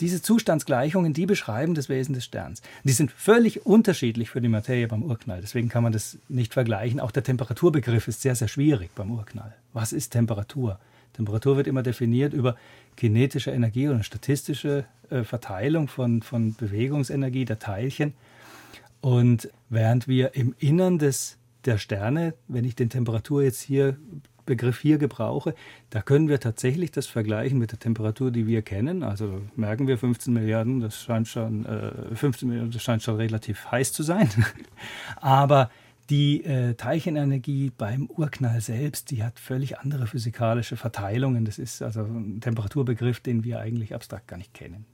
[0.00, 2.62] diese Zustandsgleichungen, die beschreiben das Wesen des Sterns.
[2.84, 5.40] Die sind völlig unterschiedlich für die Materie beim Urknall.
[5.40, 7.00] Deswegen kann man das nicht vergleichen.
[7.00, 9.54] Auch der Temperaturbegriff ist sehr, sehr schwierig beim Urknall.
[9.72, 10.78] Was ist Temperatur?
[11.12, 12.56] Temperatur wird immer definiert über
[12.96, 18.14] kinetische Energie oder statistische äh, Verteilung von, von Bewegungsenergie der Teilchen.
[19.00, 23.96] Und während wir im Innern des, der Sterne, wenn ich den Temperatur jetzt hier
[24.50, 25.54] Begriff hier gebrauche,
[25.90, 29.04] da können wir tatsächlich das vergleichen mit der Temperatur, die wir kennen.
[29.04, 33.70] Also merken wir 15 Milliarden, das scheint schon, äh, 15 Milliarden, das scheint schon relativ
[33.70, 34.28] heiß zu sein.
[35.20, 35.70] Aber
[36.10, 41.44] die äh, Teilchenenergie beim Urknall selbst, die hat völlig andere physikalische Verteilungen.
[41.44, 44.84] Das ist also ein Temperaturbegriff, den wir eigentlich abstrakt gar nicht kennen.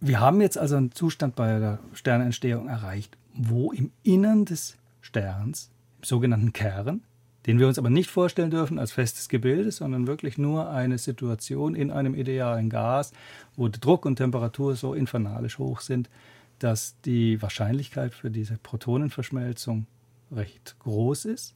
[0.00, 5.70] Wir haben jetzt also einen Zustand bei der Sternentstehung erreicht, wo im Innern des Sterns,
[5.98, 7.02] im sogenannten Kern,
[7.46, 11.74] den wir uns aber nicht vorstellen dürfen als festes Gebilde, sondern wirklich nur eine Situation
[11.74, 13.12] in einem idealen Gas,
[13.54, 16.10] wo Druck und Temperatur so infernalisch hoch sind,
[16.58, 19.86] dass die Wahrscheinlichkeit für diese Protonenverschmelzung
[20.32, 21.54] recht groß ist.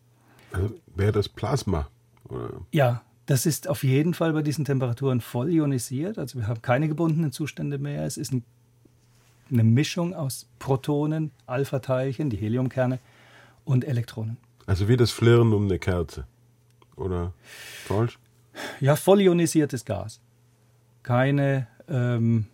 [0.53, 1.88] Also wäre das Plasma?
[2.29, 2.50] Oder?
[2.72, 6.18] Ja, das ist auf jeden Fall bei diesen Temperaturen voll ionisiert.
[6.18, 8.05] Also wir haben keine gebundenen Zustände mehr.
[8.05, 8.44] Es ist ein,
[9.50, 12.98] eine Mischung aus Protonen, Alpha-Teilchen, die Heliumkerne
[13.64, 14.37] und Elektronen.
[14.70, 16.28] Also wie das Flirren um eine Kerze.
[16.94, 17.33] Oder
[17.87, 18.20] falsch?
[18.78, 20.20] Ja, voll ionisiertes Gas.
[21.02, 22.46] Keine ähm,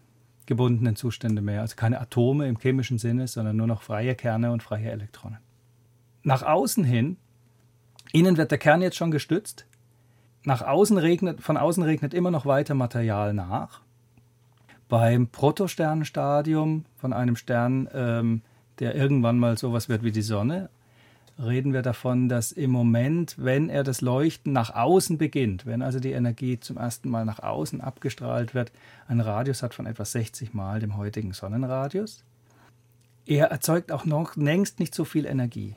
[0.47, 1.61] gebundenen Zustände mehr.
[1.61, 5.41] Also keine Atome im chemischen Sinne, sondern nur noch freie Kerne und freie Elektronen.
[6.23, 7.19] Nach außen hin,
[8.13, 9.67] innen wird der Kern jetzt schon gestützt.
[10.43, 13.83] Nach außen regnet, von außen regnet immer noch weiter Material nach.
[14.89, 18.41] Beim Protosternenstadium von einem Stern, ähm,
[18.79, 20.71] der irgendwann mal sowas wird wie die Sonne,
[21.39, 26.01] reden wir davon, dass im Moment, wenn er das Leuchten nach außen beginnt, wenn also
[26.01, 28.73] die Energie zum ersten Mal nach außen abgestrahlt wird,
[29.09, 32.25] ein Radius hat von etwa 60 Mal dem heutigen Sonnenradius.
[33.27, 35.75] Er erzeugt auch noch längst nicht so viel Energie.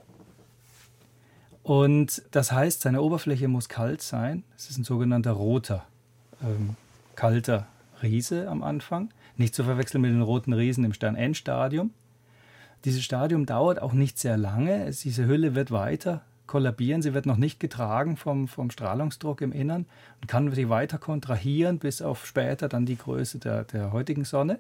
[1.64, 4.44] Und das heißt, seine Oberfläche muss kalt sein.
[4.56, 5.86] Es ist ein sogenannter roter,
[6.42, 6.76] ähm,
[7.16, 7.68] kalter
[8.02, 9.10] Riese am Anfang.
[9.36, 11.92] Nicht zu verwechseln mit den roten Riesen im Stern-Endstadium.
[12.86, 14.92] Dieses Stadium dauert auch nicht sehr lange.
[14.92, 17.02] Diese Hülle wird weiter kollabieren.
[17.02, 19.86] Sie wird noch nicht getragen vom, vom Strahlungsdruck im Innern
[20.22, 24.60] und kann sie weiter kontrahieren bis auf später dann die Größe der, der heutigen Sonne.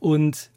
[0.00, 0.50] Und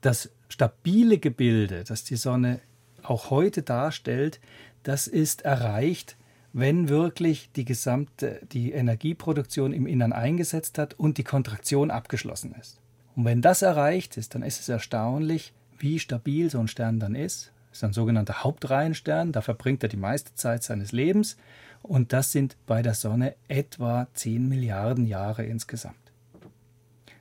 [0.00, 2.60] das stabile Gebilde, das die Sonne
[3.02, 4.40] auch heute darstellt,
[4.82, 6.16] das ist erreicht,
[6.52, 12.80] wenn wirklich die gesamte die Energieproduktion im Innern eingesetzt hat und die Kontraktion abgeschlossen ist.
[13.20, 17.14] Und wenn das erreicht ist, dann ist es erstaunlich, wie stabil so ein Stern dann
[17.14, 17.52] ist.
[17.68, 21.36] Das ist ein sogenannter Hauptreihenstern, da verbringt er die meiste Zeit seines Lebens
[21.82, 25.96] und das sind bei der Sonne etwa 10 Milliarden Jahre insgesamt.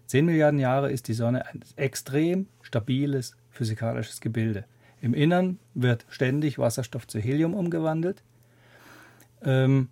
[0.05, 4.63] 10 Milliarden Jahre ist die Sonne ein extrem stabiles physikalisches Gebilde.
[5.01, 8.23] Im Innern wird ständig Wasserstoff zu Helium umgewandelt.
[9.43, 9.89] Ähm,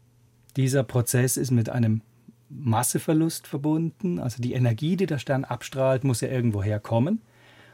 [0.55, 2.01] dieser Prozess ist mit einem
[2.49, 4.19] Masseverlust verbunden.
[4.19, 7.21] Also die Energie, die der Stern abstrahlt, muss ja irgendwo herkommen.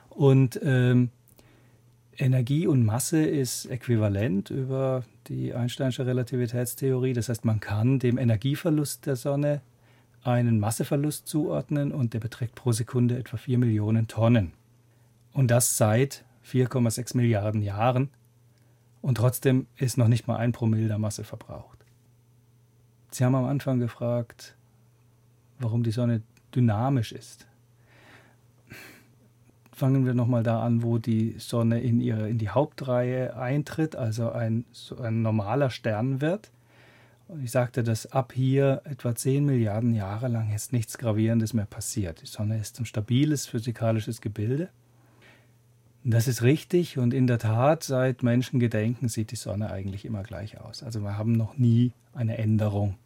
[0.09, 1.09] Und ähm,
[2.17, 7.13] Energie und Masse ist äquivalent über die Einsteinsche Relativitätstheorie.
[7.13, 9.61] Das heißt, man kann dem Energieverlust der Sonne
[10.23, 14.53] einen Masseverlust zuordnen und der beträgt pro Sekunde etwa 4 Millionen Tonnen.
[15.33, 18.09] Und das seit 4,6 Milliarden Jahren.
[19.01, 21.79] Und trotzdem ist noch nicht mal ein Promille der Masse verbraucht.
[23.11, 24.55] Sie haben am Anfang gefragt,
[25.59, 26.21] warum die Sonne
[26.55, 27.47] dynamisch ist.
[29.71, 34.31] Fangen wir nochmal da an, wo die Sonne in, ihre, in die Hauptreihe eintritt, also
[34.31, 36.51] ein, so ein normaler Stern wird.
[37.41, 42.21] Ich sagte, dass ab hier etwa 10 Milliarden Jahre lang jetzt nichts Gravierendes mehr passiert.
[42.21, 44.69] Die Sonne ist ein stabiles physikalisches Gebilde.
[46.03, 50.59] Das ist richtig und in der Tat, seit Menschengedenken sieht die Sonne eigentlich immer gleich
[50.59, 50.83] aus.
[50.83, 52.97] Also wir haben noch nie eine Änderung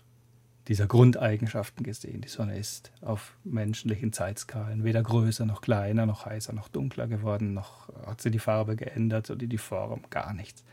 [0.68, 2.22] dieser Grundeigenschaften gesehen.
[2.22, 7.54] Die Sonne ist auf menschlichen Zeitskalen weder größer noch kleiner, noch heißer noch dunkler geworden,
[7.54, 10.64] noch hat sie die Farbe geändert oder die Form, gar nichts.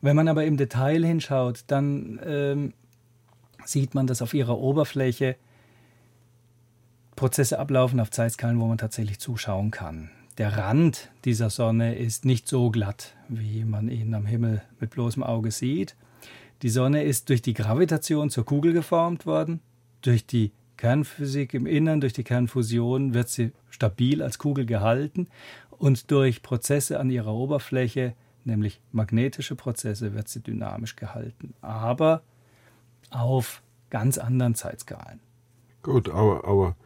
[0.00, 2.74] Wenn man aber im Detail hinschaut, dann ähm,
[3.64, 5.36] sieht man, dass auf ihrer Oberfläche
[7.16, 10.10] Prozesse ablaufen auf Zeitskalen, wo man tatsächlich zuschauen kann.
[10.36, 15.24] Der Rand dieser Sonne ist nicht so glatt, wie man ihn am Himmel mit bloßem
[15.24, 15.96] Auge sieht.
[16.62, 19.60] Die Sonne ist durch die Gravitation zur Kugel geformt worden.
[20.02, 25.28] Durch die Kernphysik im Innern, durch die Kernfusion wird sie stabil als Kugel gehalten
[25.70, 31.54] und durch Prozesse an ihrer Oberfläche, nämlich magnetische Prozesse, wird sie dynamisch gehalten.
[31.60, 32.22] Aber
[33.10, 35.20] auf ganz anderen Zeitskalen.
[35.82, 36.76] Gut, aber, aber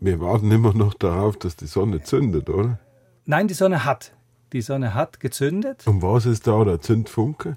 [0.00, 2.78] wir warten immer noch darauf, dass die Sonne zündet, oder?
[3.24, 4.12] Nein, die Sonne hat.
[4.52, 5.86] Die Sonne hat gezündet.
[5.86, 7.56] Und was ist da der Zündfunke?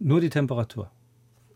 [0.00, 0.90] Nur die Temperatur.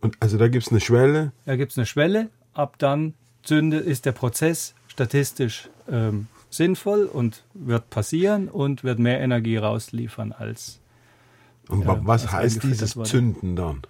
[0.00, 1.32] Und also da gibt es eine Schwelle?
[1.46, 2.28] Da gibt es eine Schwelle.
[2.52, 9.20] Ab dann zündet, ist der Prozess statistisch ähm, sinnvoll und wird passieren und wird mehr
[9.20, 10.78] Energie rausliefern als.
[11.68, 13.08] Und äh, was heißt dieses wurde.
[13.08, 13.82] Zünden dann?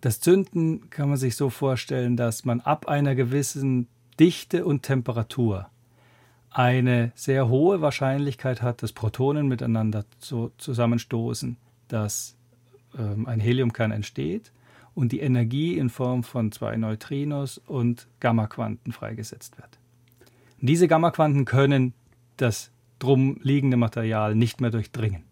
[0.00, 5.68] Das Zünden kann man sich so vorstellen, dass man ab einer gewissen Dichte und Temperatur
[6.50, 11.56] eine sehr hohe Wahrscheinlichkeit hat, dass Protonen miteinander so zusammenstoßen,
[11.88, 12.36] dass
[12.98, 14.52] ähm, ein Heliumkern entsteht
[14.94, 19.78] und die Energie in Form von zwei Neutrinos und Gammaquanten freigesetzt wird.
[20.60, 21.94] Und diese Gammaquanten können
[22.36, 25.24] das drum liegende Material nicht mehr durchdringen.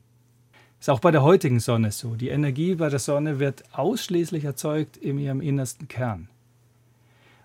[0.80, 2.14] Ist auch bei der heutigen Sonne so.
[2.14, 6.28] Die Energie bei der Sonne wird ausschließlich erzeugt in ihrem innersten Kern.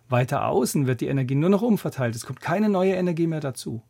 [0.07, 2.15] Weiter außen wird die Energie nur noch umverteilt.
[2.15, 3.81] Es kommt keine neue Energie mehr dazu.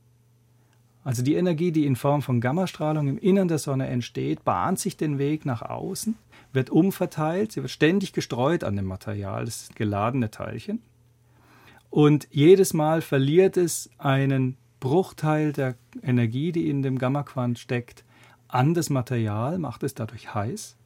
[1.04, 4.96] Also die Energie, die in Form von Gammastrahlung im Innern der Sonne entsteht, bahnt sich
[4.96, 6.16] den Weg nach außen,
[6.54, 10.82] wird umverteilt, sie wird ständig gestreut an dem Material, das geladene Teilchen.
[11.90, 18.04] Und jedes Mal verliert es einen Bruchteil der Energie, die in dem Gammaquant steckt,
[18.48, 20.78] an das Material, macht es dadurch heiß.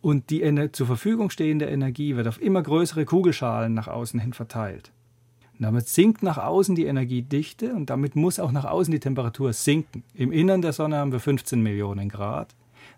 [0.00, 0.42] Und die
[0.72, 4.92] zur Verfügung stehende Energie wird auf immer größere Kugelschalen nach außen hin verteilt.
[5.58, 9.52] Und damit sinkt nach außen die Energiedichte und damit muss auch nach außen die Temperatur
[9.52, 10.02] sinken.
[10.14, 12.54] Im Innern der Sonne haben wir 15 Millionen Grad,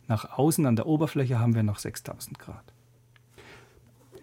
[0.09, 2.65] nach außen an der Oberfläche haben wir noch 6000 Grad.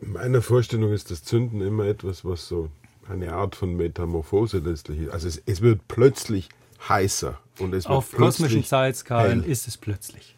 [0.01, 2.69] In meiner Vorstellung ist das Zünden immer etwas, was so
[3.07, 5.11] eine Art von Metamorphose letztlich ist.
[5.11, 6.49] Also es, es wird plötzlich
[6.87, 7.37] heißer.
[7.59, 9.51] Und es Auf kosmischen Zeitskalen hell.
[9.51, 10.35] ist es plötzlich.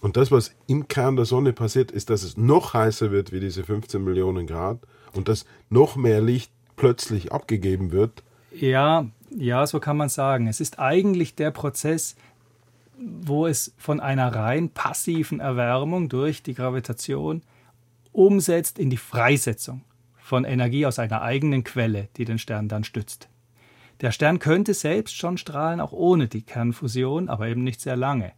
[0.00, 3.40] Und das, was im Kern der Sonne passiert, ist, dass es noch heißer wird wie
[3.40, 4.78] diese 15 Millionen Grad
[5.12, 6.50] und dass noch mehr Licht
[6.80, 8.22] plötzlich abgegeben wird.
[8.52, 10.46] Ja, ja, so kann man sagen.
[10.46, 12.16] Es ist eigentlich der Prozess,
[12.98, 17.42] wo es von einer rein passiven Erwärmung durch die Gravitation
[18.12, 19.82] umsetzt in die Freisetzung
[20.18, 23.28] von Energie aus einer eigenen Quelle, die den Stern dann stützt.
[24.00, 28.32] Der Stern könnte selbst schon strahlen, auch ohne die Kernfusion, aber eben nicht sehr lange.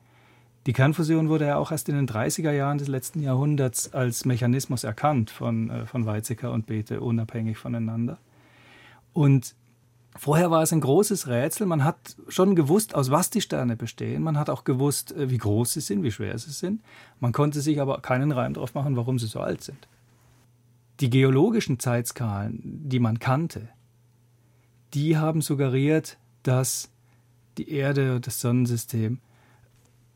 [0.67, 4.85] Die Kernfusion wurde ja auch erst in den 30er Jahren des letzten Jahrhunderts als Mechanismus
[4.85, 8.19] erkannt von, äh, von Weizsäcker und Bethe, unabhängig voneinander.
[9.13, 9.55] Und
[10.17, 11.67] vorher war es ein großes Rätsel.
[11.67, 14.23] Man hat schon gewusst, aus was die Sterne bestehen.
[14.23, 16.83] Man hat auch gewusst, äh, wie groß sie sind, wie schwer sie sind.
[17.21, 19.89] Man konnte sich aber keinen Reim drauf machen, warum sie so alt sind.
[21.01, 23.69] Die geologischen Zeitskalen, die man kannte,
[24.95, 26.91] die haben suggeriert, dass
[27.59, 29.19] die Erde und das Sonnensystem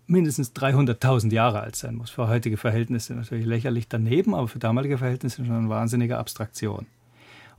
[0.07, 2.11] mindestens 300.000 Jahre alt sein muss.
[2.11, 6.87] Für heutige Verhältnisse natürlich lächerlich daneben, aber für damalige Verhältnisse schon eine wahnsinnige Abstraktion.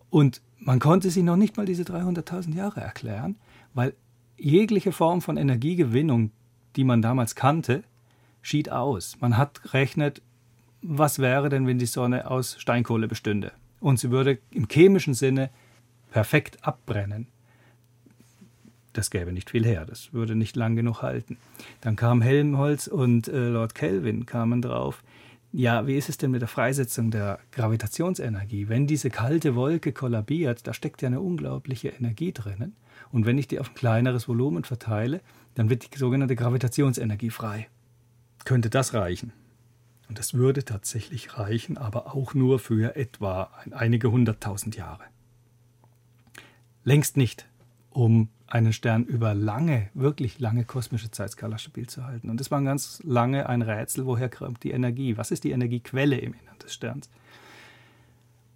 [0.09, 3.35] Und man konnte sich noch nicht mal diese 300.000 Jahre erklären,
[3.73, 3.93] weil
[4.37, 6.31] jegliche Form von Energiegewinnung,
[6.75, 7.83] die man damals kannte,
[8.41, 9.17] schied aus.
[9.19, 10.21] Man hat rechnet,
[10.81, 13.51] was wäre denn, wenn die Sonne aus Steinkohle bestünde?
[13.79, 15.49] Und sie würde im chemischen Sinne
[16.11, 17.27] perfekt abbrennen.
[18.93, 21.37] Das gäbe nicht viel her, das würde nicht lang genug halten.
[21.81, 25.03] Dann kam Helmholtz und äh, Lord Kelvin kamen drauf,
[25.51, 28.67] ja, wie ist es denn mit der Freisetzung der Gravitationsenergie?
[28.69, 32.75] Wenn diese kalte Wolke kollabiert, da steckt ja eine unglaubliche Energie drinnen.
[33.11, 35.21] Und wenn ich die auf ein kleineres Volumen verteile,
[35.55, 37.67] dann wird die sogenannte Gravitationsenergie frei.
[38.43, 39.31] Könnte das reichen?
[40.09, 45.03] Und das würde tatsächlich reichen, aber auch nur für etwa einige hunderttausend Jahre.
[46.83, 47.47] Längst nicht,
[47.89, 52.29] um einen Stern über lange, wirklich lange kosmische Zeitskala stabil zu halten.
[52.29, 55.17] Und das war ganz lange ein Rätsel, woher kommt die Energie?
[55.17, 57.09] Was ist die Energiequelle im Innern des Sterns?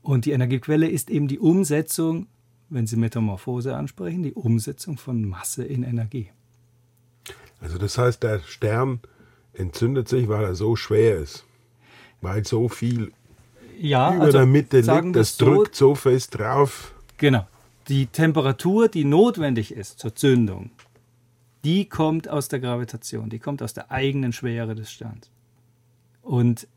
[0.02, 2.28] Und die Energiequelle ist eben die Umsetzung,
[2.70, 6.30] wenn Sie Metamorphose ansprechen, die Umsetzung von Masse in Energie.
[7.60, 9.02] Also das heißt, der Stern
[9.54, 11.46] entzündet sich, weil er so schwer ist,
[12.22, 13.12] weil so viel
[13.78, 16.94] ja, über also der Mitte liegt, das so, drückt so fest drauf.
[17.18, 17.46] Genau,
[17.92, 20.70] die Temperatur, die notwendig ist zur Zündung,
[21.66, 25.30] die kommt aus der Gravitation, die kommt aus der eigenen Schwere des Sterns.
[26.22, 26.70] Und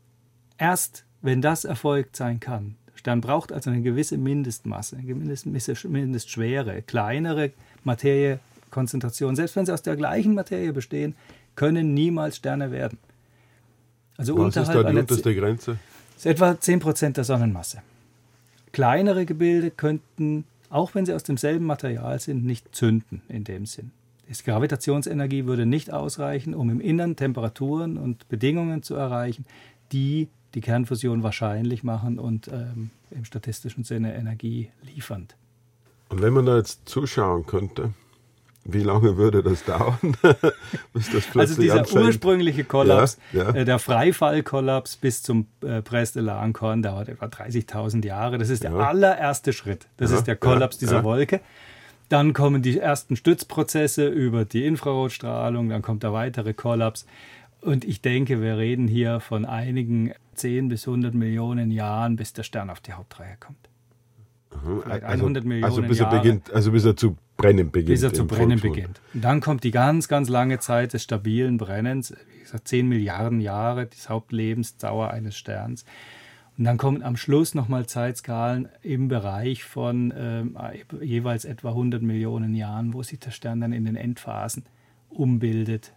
[0.57, 5.87] erst wenn das erfolgt sein kann, der Stern braucht also eine gewisse Mindestmasse, eine gewisse
[5.87, 7.53] Mindestschwere, kleinere
[7.85, 11.15] Materiekonzentration, selbst wenn sie aus der gleichen Materie bestehen,
[11.55, 12.97] können niemals Sterne werden.
[14.17, 15.79] Also Was ist da die unterste Grenze?
[16.15, 17.81] Das ist etwa 10% der Sonnenmasse.
[18.73, 20.43] Kleinere Gebilde könnten,
[20.75, 23.91] auch wenn sie aus demselben Material sind, nicht zünden in dem Sinn.
[24.27, 29.45] Die Gravitationsenergie würde nicht ausreichen, um im Innern Temperaturen und Bedingungen zu erreichen,
[29.93, 35.37] die die Kernfusion wahrscheinlich machen und ähm, im statistischen Sinne Energie liefernd.
[36.09, 37.93] Und wenn man da jetzt zuschauen könnte,
[38.65, 39.95] wie lange würde das dauern,
[40.93, 42.05] bis das plötzlich Also dieser anfängt?
[42.05, 43.49] ursprüngliche Kollaps, ja, ja.
[43.55, 48.37] Äh, der Freifallkollaps bis zum äh, Brest-Elan-Korn dauert etwa 30.000 Jahre.
[48.39, 49.87] Das ist der allererste Schritt.
[49.97, 51.41] Das ja, ist der Kollaps dieser Wolke.
[52.09, 57.05] Dann kommen die ersten Stützprozesse über die Infrarotstrahlung, dann kommt der weitere Kollaps.
[57.61, 62.43] Und ich denke, wir reden hier von einigen 10 bis 100 Millionen Jahren, bis der
[62.43, 63.69] Stern auf die Hauptreihe kommt.
[64.87, 67.89] Also, 100 Millionen also bis er Jahre, beginnt, also bis er zu brennen beginnt.
[67.89, 69.01] Bis er zu brennen beginnt.
[69.13, 73.41] Und dann kommt die ganz, ganz lange Zeit des stabilen Brennens, wie gesagt, 10 Milliarden
[73.41, 75.85] Jahre des Hauptlebensdauer eines Sterns.
[76.57, 80.57] Und dann kommen am Schluss nochmal Zeitskalen im Bereich von ähm,
[81.01, 84.63] jeweils etwa 100 Millionen Jahren, wo sich der Stern dann in den Endphasen
[85.09, 85.93] umbildet.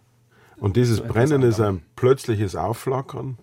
[0.57, 3.37] Und dieses so Brennen ist ein plötzliches Aufflackern?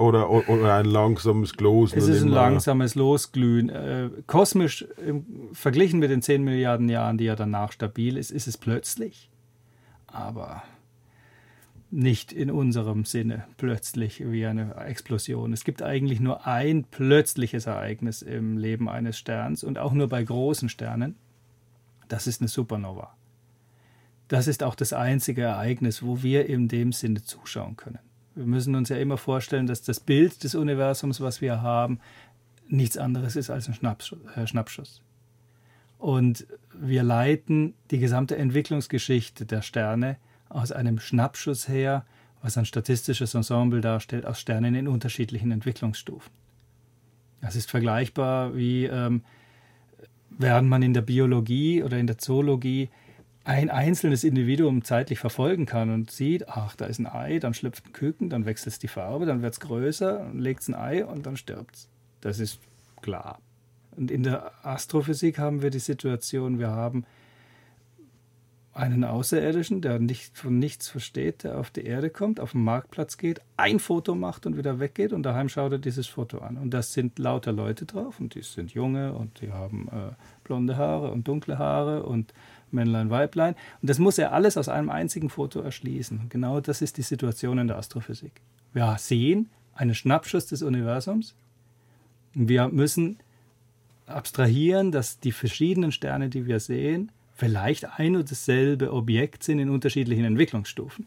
[0.00, 1.98] Oder, oder ein langsames Glosen?
[1.98, 3.68] Es ist ein langsames Losglühen.
[3.68, 5.12] Äh, kosmisch äh,
[5.52, 9.28] verglichen mit den 10 Milliarden Jahren, die ja danach stabil ist, ist es plötzlich.
[10.06, 10.62] Aber
[11.90, 15.52] nicht in unserem Sinne plötzlich wie eine Explosion.
[15.52, 20.22] Es gibt eigentlich nur ein plötzliches Ereignis im Leben eines Sterns und auch nur bei
[20.22, 21.16] großen Sternen.
[22.08, 23.14] Das ist eine Supernova.
[24.28, 27.98] Das ist auch das einzige Ereignis, wo wir in dem Sinne zuschauen können.
[28.40, 32.00] Wir müssen uns ja immer vorstellen, dass das Bild des Universums, was wir haben,
[32.68, 33.74] nichts anderes ist als ein
[34.34, 35.02] äh, Schnappschuss.
[35.98, 40.16] Und wir leiten die gesamte Entwicklungsgeschichte der Sterne
[40.48, 42.06] aus einem Schnappschuss her,
[42.40, 46.32] was ein statistisches Ensemble darstellt, aus Sternen in unterschiedlichen Entwicklungsstufen.
[47.42, 49.22] Das ist vergleichbar wie ähm,
[50.30, 52.88] während man in der Biologie oder in der Zoologie
[53.44, 57.86] ein einzelnes Individuum zeitlich verfolgen kann und sieht, ach, da ist ein Ei, dann schlüpft
[57.86, 61.04] ein Küken, dann wechselt es die Farbe, dann wird es größer, legt es ein Ei
[61.04, 61.88] und dann stirbt es.
[62.20, 62.60] Das ist
[63.00, 63.40] klar.
[63.96, 67.04] Und in der Astrophysik haben wir die Situation, wir haben
[68.72, 73.16] einen Außerirdischen, der nicht, von nichts versteht, der auf die Erde kommt, auf den Marktplatz
[73.16, 76.56] geht, ein Foto macht und wieder weggeht und daheim schaut er dieses Foto an.
[76.56, 80.12] Und das sind lauter Leute drauf und die sind junge und die haben äh,
[80.44, 82.32] blonde Haare und dunkle Haare und
[82.72, 83.54] Männlein, Weiblein.
[83.80, 86.18] Und das muss er alles aus einem einzigen Foto erschließen.
[86.18, 88.40] Und genau das ist die Situation in der Astrophysik.
[88.72, 91.34] Wir sehen einen Schnappschuss des Universums.
[92.34, 93.18] Wir müssen
[94.06, 99.70] abstrahieren, dass die verschiedenen Sterne, die wir sehen, vielleicht ein und dasselbe Objekt sind in
[99.70, 101.06] unterschiedlichen Entwicklungsstufen.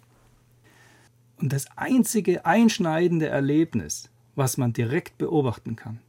[1.37, 5.99] Und das einzige einschneidende Erlebnis, was man direkt beobachten kann,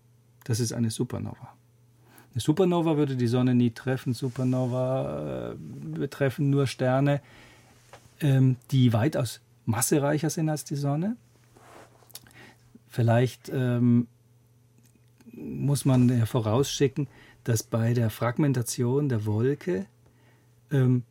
[0.44, 1.54] das ist eine Supernova.
[2.34, 4.12] Eine Supernova würde die Sonne nie treffen.
[4.12, 7.20] Supernova äh, betreffen nur Sterne,
[8.20, 11.16] ähm, die weitaus massereicher sind als die Sonne.
[12.88, 14.08] Vielleicht ähm,
[15.32, 17.06] muss man ja vorausschicken,
[17.44, 19.86] dass bei der Fragmentation der Wolke
[20.72, 21.04] ähm,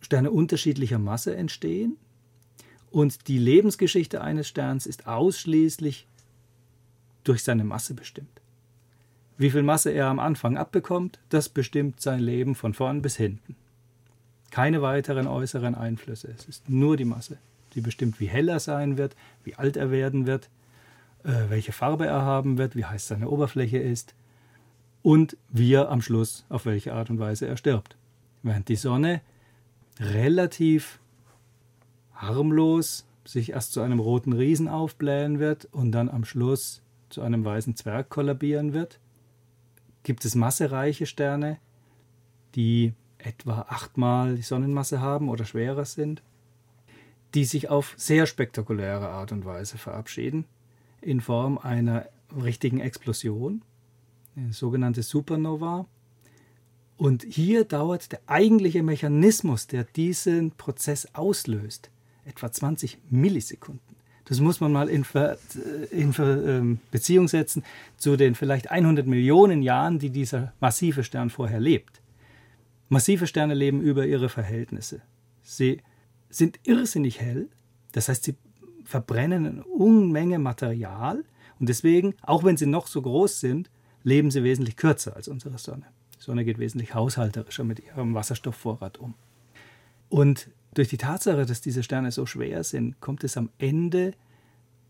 [0.00, 1.96] Sterne unterschiedlicher Masse entstehen
[2.90, 6.06] und die Lebensgeschichte eines Sterns ist ausschließlich
[7.24, 8.40] durch seine Masse bestimmt.
[9.36, 13.56] Wie viel Masse er am Anfang abbekommt, das bestimmt sein Leben von vorn bis hinten.
[14.50, 16.32] Keine weiteren äußeren Einflüsse.
[16.36, 17.38] Es ist nur die Masse.
[17.74, 20.48] Die bestimmt, wie hell er sein wird, wie alt er werden wird,
[21.24, 24.14] äh, welche Farbe er haben wird, wie heiß seine Oberfläche ist
[25.02, 27.96] und wie er am Schluss auf welche Art und Weise er stirbt.
[28.44, 29.20] Während die Sonne
[29.98, 31.00] relativ
[32.14, 37.44] harmlos sich erst zu einem roten Riesen aufblähen wird und dann am Schluss zu einem
[37.44, 38.98] weißen Zwerg kollabieren wird,
[40.04, 41.58] gibt es massereiche Sterne,
[42.54, 46.22] die etwa achtmal die Sonnenmasse haben oder schwerer sind,
[47.34, 50.44] die sich auf sehr spektakuläre Art und Weise verabschieden,
[51.00, 52.08] in Form einer
[52.40, 53.62] richtigen Explosion,
[54.36, 55.86] eine sogenannte Supernova.
[56.96, 61.90] Und hier dauert der eigentliche Mechanismus, der diesen Prozess auslöst,
[62.24, 63.93] etwa 20 Millisekunden.
[64.26, 65.36] Das muss man mal in, Ver,
[65.90, 67.62] in Ver, ähm, Beziehung setzen
[67.98, 72.00] zu den vielleicht 100 Millionen Jahren, die dieser massive Stern vorher lebt.
[72.88, 75.02] Massive Sterne leben über ihre Verhältnisse.
[75.42, 75.82] Sie
[76.30, 77.48] sind irrsinnig hell,
[77.92, 78.34] das heißt, sie
[78.84, 81.24] verbrennen eine Unmenge Material
[81.58, 83.70] Und deswegen, auch wenn sie noch so groß sind,
[84.02, 85.86] leben sie wesentlich kürzer als unsere Sonne.
[86.18, 89.14] Die Sonne geht wesentlich haushalterischer mit ihrem Wasserstoffvorrat um.
[90.08, 94.12] Und durch die Tatsache, dass diese Sterne so schwer sind, kommt es am Ende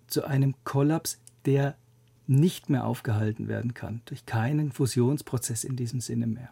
[0.07, 1.77] zu einem Kollaps, der
[2.27, 6.51] nicht mehr aufgehalten werden kann, durch keinen Fusionsprozess in diesem Sinne mehr.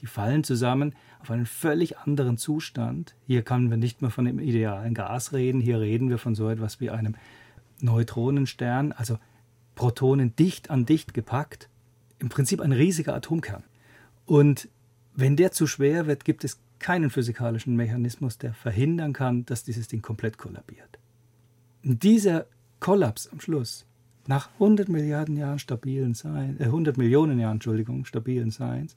[0.00, 3.14] Die fallen zusammen auf einen völlig anderen Zustand.
[3.24, 6.48] Hier können wir nicht mehr von dem idealen Gas reden, hier reden wir von so
[6.48, 7.14] etwas wie einem
[7.80, 9.18] Neutronenstern, also
[9.76, 11.68] Protonen dicht an dicht gepackt,
[12.18, 13.62] im Prinzip ein riesiger Atomkern.
[14.26, 14.68] Und
[15.14, 19.88] wenn der zu schwer wird, gibt es keinen physikalischen Mechanismus, der verhindern kann, dass dieses
[19.88, 20.98] Ding komplett kollabiert.
[21.82, 22.46] Dieser
[22.80, 23.86] Kollaps am Schluss,
[24.26, 28.96] nach 100 Milliarden Jahren stabilen Seins, äh 100 Millionen Jahren, Entschuldigung, stabilen Seins,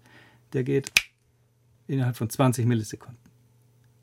[0.54, 0.92] der geht
[1.88, 3.20] innerhalb von 20 Millisekunden.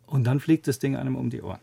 [0.07, 1.61] Und dann fliegt das Ding einem um die Ohren.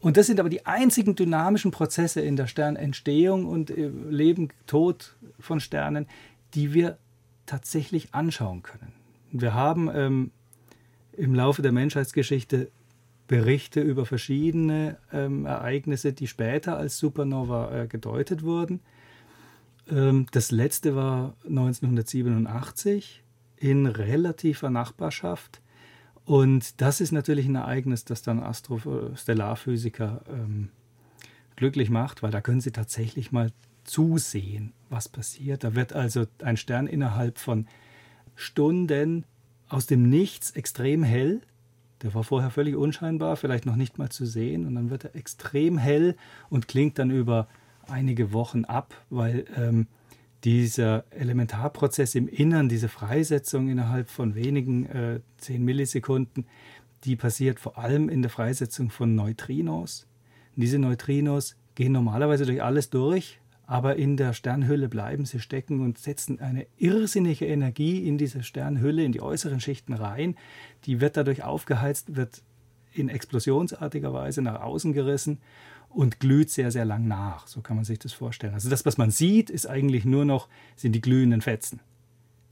[0.00, 5.14] Und das sind aber die einzigen dynamischen Prozesse in der Sternentstehung und äh, Leben, Tod
[5.38, 6.06] von Sternen,
[6.54, 6.98] die wir
[7.46, 8.92] tatsächlich anschauen können.
[9.30, 10.30] Wir haben ähm,
[11.16, 12.70] im Laufe der Menschheitsgeschichte
[13.28, 18.80] Berichte über verschiedene ähm, Ereignisse, die später als Supernova äh, gedeutet wurden.
[19.88, 23.22] Ähm, das letzte war 1987
[23.56, 25.62] in relativer Nachbarschaft.
[26.24, 30.68] Und das ist natürlich ein Ereignis, das dann Astrostellarphysiker ähm,
[31.56, 33.50] glücklich macht, weil da können sie tatsächlich mal
[33.84, 35.64] zusehen, was passiert.
[35.64, 37.66] Da wird also ein Stern innerhalb von
[38.34, 39.24] Stunden
[39.72, 41.40] aus dem Nichts extrem hell.
[42.02, 44.66] Der war vorher völlig unscheinbar, vielleicht noch nicht mal zu sehen.
[44.66, 46.16] Und dann wird er extrem hell
[46.50, 47.48] und klingt dann über
[47.88, 49.86] einige Wochen ab, weil ähm,
[50.44, 56.46] dieser Elementarprozess im Innern, diese Freisetzung innerhalb von wenigen äh, 10 Millisekunden,
[57.04, 60.06] die passiert vor allem in der Freisetzung von Neutrinos.
[60.54, 63.40] Und diese Neutrinos gehen normalerweise durch alles durch,
[63.72, 69.02] aber in der Sternhülle bleiben sie stecken und setzen eine irrsinnige Energie in diese Sternhülle,
[69.02, 70.36] in die äußeren Schichten rein.
[70.84, 72.42] Die wird dadurch aufgeheizt, wird
[72.92, 75.38] in explosionsartiger Weise nach außen gerissen
[75.88, 77.46] und glüht sehr, sehr lang nach.
[77.46, 78.52] So kann man sich das vorstellen.
[78.52, 81.80] Also das, was man sieht, ist eigentlich nur noch, sind die glühenden Fetzen.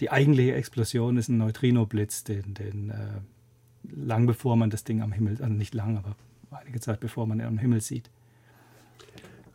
[0.00, 5.12] Die eigentliche Explosion ist ein Neutrinoblitz, den, den äh, lang bevor man das Ding am
[5.12, 6.16] Himmel, also nicht lang, aber
[6.50, 8.08] einige Zeit bevor man ihn am Himmel sieht.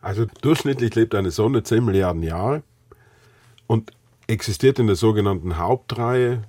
[0.00, 2.62] Also durchschnittlich lebt eine Sonne 10 Milliarden Jahre
[3.66, 3.92] und
[4.26, 6.44] existiert in der sogenannten Hauptreihe,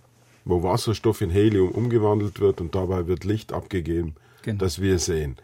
[0.45, 4.59] wo Wasserstoff in Helium umgewandelt wird und dabei wird Licht abgegeben, genau.
[4.59, 5.37] das wir sehen.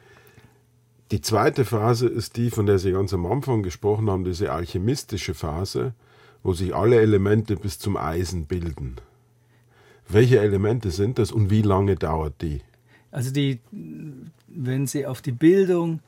[1.11, 5.33] Die zweite Phase ist die, von der Sie ganz am Anfang gesprochen haben, diese alchemistische
[5.33, 5.93] Phase,
[6.41, 8.95] wo sich alle Elemente bis zum Eisen bilden.
[10.07, 12.61] Welche Elemente sind das und wie lange dauert die?
[13.11, 13.59] Also die,
[14.47, 15.99] wenn Sie auf die Bildung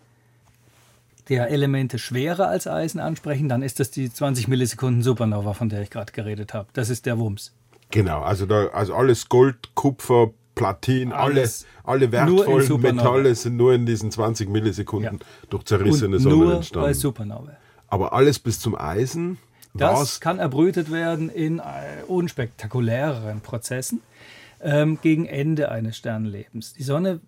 [1.29, 5.81] der Elemente schwerer als Eisen ansprechen, dann ist das die 20 Millisekunden Supernova, von der
[5.81, 6.67] ich gerade geredet habe.
[6.73, 7.53] Das ist der Wumms.
[7.91, 13.73] Genau, also, da, also alles Gold, Kupfer, Platin, alles, alle, alle wertvollen Metalle sind nur
[13.73, 15.47] in diesen 20 Millisekunden ja.
[15.49, 16.87] durch zerrissene Sonne nur entstanden.
[16.87, 17.57] Bei Supernova.
[17.87, 19.37] Aber alles bis zum Eisen.
[19.73, 21.63] Das kann erbrütet werden in äh,
[22.07, 24.01] unspektakuläreren Prozessen
[24.61, 26.73] ähm, gegen Ende eines Sternenlebens.
[26.73, 27.19] Die Sonne,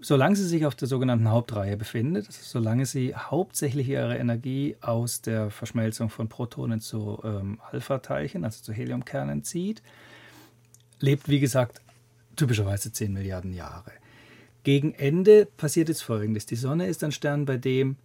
[0.00, 5.22] solange sie sich auf der sogenannten Hauptreihe befindet, also solange sie hauptsächlich ihre Energie aus
[5.22, 9.82] der Verschmelzung von Protonen zu ähm, Alpha-Teilchen, also zu Heliumkernen zieht,
[11.00, 11.80] lebt wie gesagt
[12.36, 13.92] typischerweise 10 Milliarden Jahre.
[14.62, 16.46] Gegen Ende passiert jetzt Folgendes.
[16.46, 17.96] Die Sonne ist ein Stern, bei dem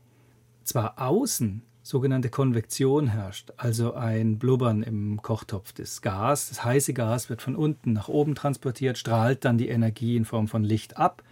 [0.64, 5.74] zwar außen sogenannte Konvektion herrscht, also ein Blubbern im Kochtopf.
[5.74, 10.16] Das Gas, das heiße Gas wird von unten nach oben transportiert, strahlt dann die Energie
[10.16, 11.24] in Form von Licht ab,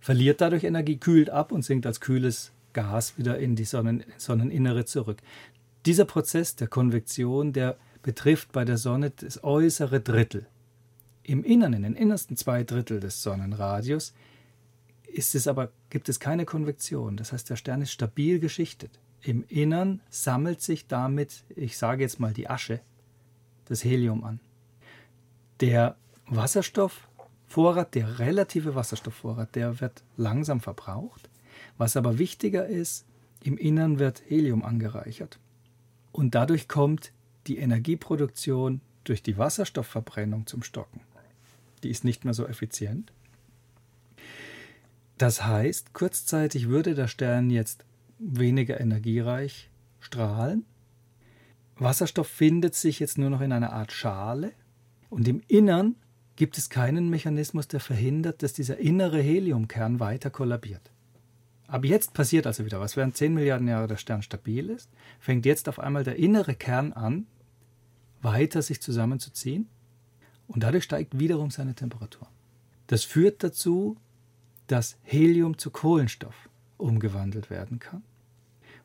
[0.00, 4.84] verliert dadurch Energie, kühlt ab und sinkt als kühles Gas wieder in die Sonnen Sonneninnere
[4.84, 5.18] zurück.
[5.86, 10.46] Dieser Prozess der Konvektion, der betrifft bei der Sonne das äußere Drittel
[11.22, 14.14] im Innern, in den innersten zwei Drittel des Sonnenradius,
[15.06, 17.16] ist es aber, gibt es keine Konvektion.
[17.16, 18.98] Das heißt, der Stern ist stabil geschichtet.
[19.22, 22.80] Im Innern sammelt sich damit, ich sage jetzt mal die Asche,
[23.66, 24.40] das Helium an.
[25.60, 25.96] Der
[27.48, 31.28] Wasserstoffvorrat, der relative Wasserstoffvorrat, der wird langsam verbraucht.
[31.76, 33.06] Was aber wichtiger ist,
[33.42, 35.38] im Innern wird Helium angereichert.
[36.12, 37.12] Und dadurch kommt
[37.46, 41.00] die Energieproduktion durch die Wasserstoffverbrennung zum Stocken
[41.82, 43.12] die ist nicht mehr so effizient.
[45.16, 47.84] Das heißt, kurzzeitig würde der Stern jetzt
[48.18, 49.70] weniger energiereich
[50.00, 50.64] strahlen.
[51.76, 54.52] Wasserstoff findet sich jetzt nur noch in einer Art Schale
[55.10, 55.96] und im Innern
[56.38, 60.92] gibt es keinen Mechanismus, der verhindert, dass dieser innere Heliumkern weiter kollabiert.
[61.66, 62.96] Aber jetzt passiert also wieder was.
[62.96, 66.92] Während 10 Milliarden Jahre der Stern stabil ist, fängt jetzt auf einmal der innere Kern
[66.92, 67.26] an,
[68.22, 69.66] weiter sich zusammenzuziehen
[70.46, 72.28] und dadurch steigt wiederum seine Temperatur.
[72.86, 73.96] Das führt dazu,
[74.68, 78.04] dass Helium zu Kohlenstoff umgewandelt werden kann.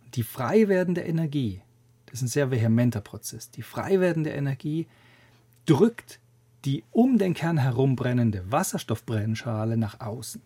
[0.04, 1.62] Und die frei werdende Energie,
[2.08, 4.88] das ist ein sehr vehementer Prozess, die frei werdende Energie
[5.68, 6.20] drückt
[6.66, 10.42] die um den Kern herum brennende Wasserstoffbrennschale nach außen,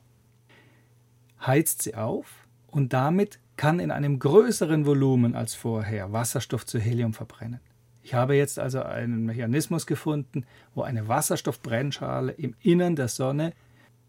[1.46, 7.14] heizt sie auf und damit kann in einem größeren Volumen als vorher Wasserstoff zu Helium
[7.14, 7.60] verbrennen.
[8.04, 13.54] Ich habe jetzt also einen Mechanismus gefunden, wo eine Wasserstoffbrennschale im Innern der Sonne,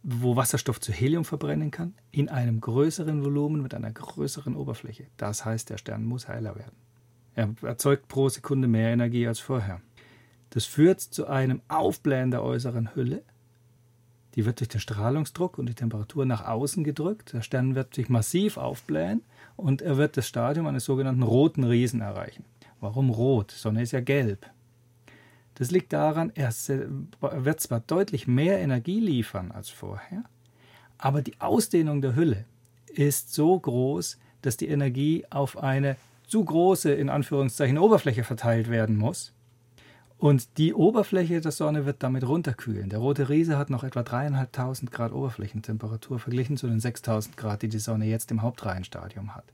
[0.02, 5.06] wo Wasserstoff zu Helium verbrennen kann, in einem größeren Volumen mit einer größeren Oberfläche.
[5.16, 6.76] Das heißt, der Stern muss heiler werden.
[7.34, 9.80] Er erzeugt pro Sekunde mehr Energie als vorher.
[10.50, 13.22] Das führt zu einem Aufblähen der äußeren Hülle.
[14.34, 17.32] Die wird durch den Strahlungsdruck und die Temperatur nach außen gedrückt.
[17.32, 19.22] Der Stern wird sich massiv aufblähen
[19.56, 22.44] und er wird das Stadium eines sogenannten roten Riesen erreichen.
[22.80, 23.50] Warum rot?
[23.50, 24.48] Sonne ist ja gelb.
[25.56, 26.52] Das liegt daran, er
[27.20, 30.22] wird zwar deutlich mehr Energie liefern als vorher,
[30.98, 32.44] aber die Ausdehnung der Hülle
[32.86, 35.96] ist so groß, dass die Energie auf eine
[36.28, 39.32] zu große, in Anführungszeichen, Oberfläche verteilt werden muss.
[40.18, 42.90] Und die Oberfläche der Sonne wird damit runterkühlen.
[42.90, 47.68] Der rote Riese hat noch etwa dreieinhalbtausend Grad Oberflächentemperatur verglichen zu den 6000 Grad, die
[47.68, 49.44] die Sonne jetzt im Hauptreihenstadium hat.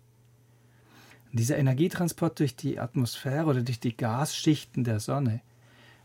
[1.33, 5.41] Dieser Energietransport durch die Atmosphäre oder durch die Gasschichten der Sonne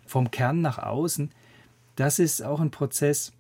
[0.06, 1.32] vom Kern nach außen,
[1.96, 3.32] das ist auch ein Prozess,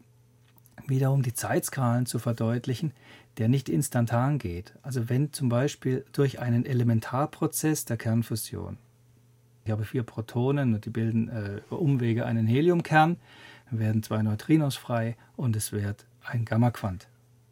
[0.87, 2.93] wiederum die Zeitskalen zu verdeutlichen,
[3.37, 4.73] der nicht instantan geht.
[4.83, 8.77] Also wenn zum Beispiel durch einen Elementarprozess der Kernfusion,
[9.69, 13.17] ich habe vier Protonen und die bilden äh, über Umwege einen Heliumkern,
[13.69, 17.07] dann werden zwei Neutrinos frei und es wird ein Gammaquant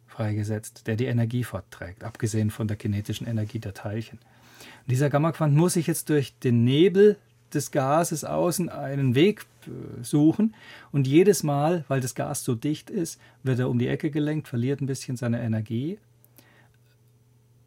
[0.08, 4.18] freigesetzt, der die Energie fortträgt, abgesehen von der kinetischen Energie der Teilchen.
[4.18, 7.18] Und dieser Gammaquant muss sich jetzt durch den Nebel
[7.54, 10.56] des Gases außen einen Weg äh, suchen
[10.90, 14.48] und jedes Mal, weil das Gas so dicht ist, wird er um die Ecke gelenkt,
[14.48, 16.00] verliert ein bisschen seine Energie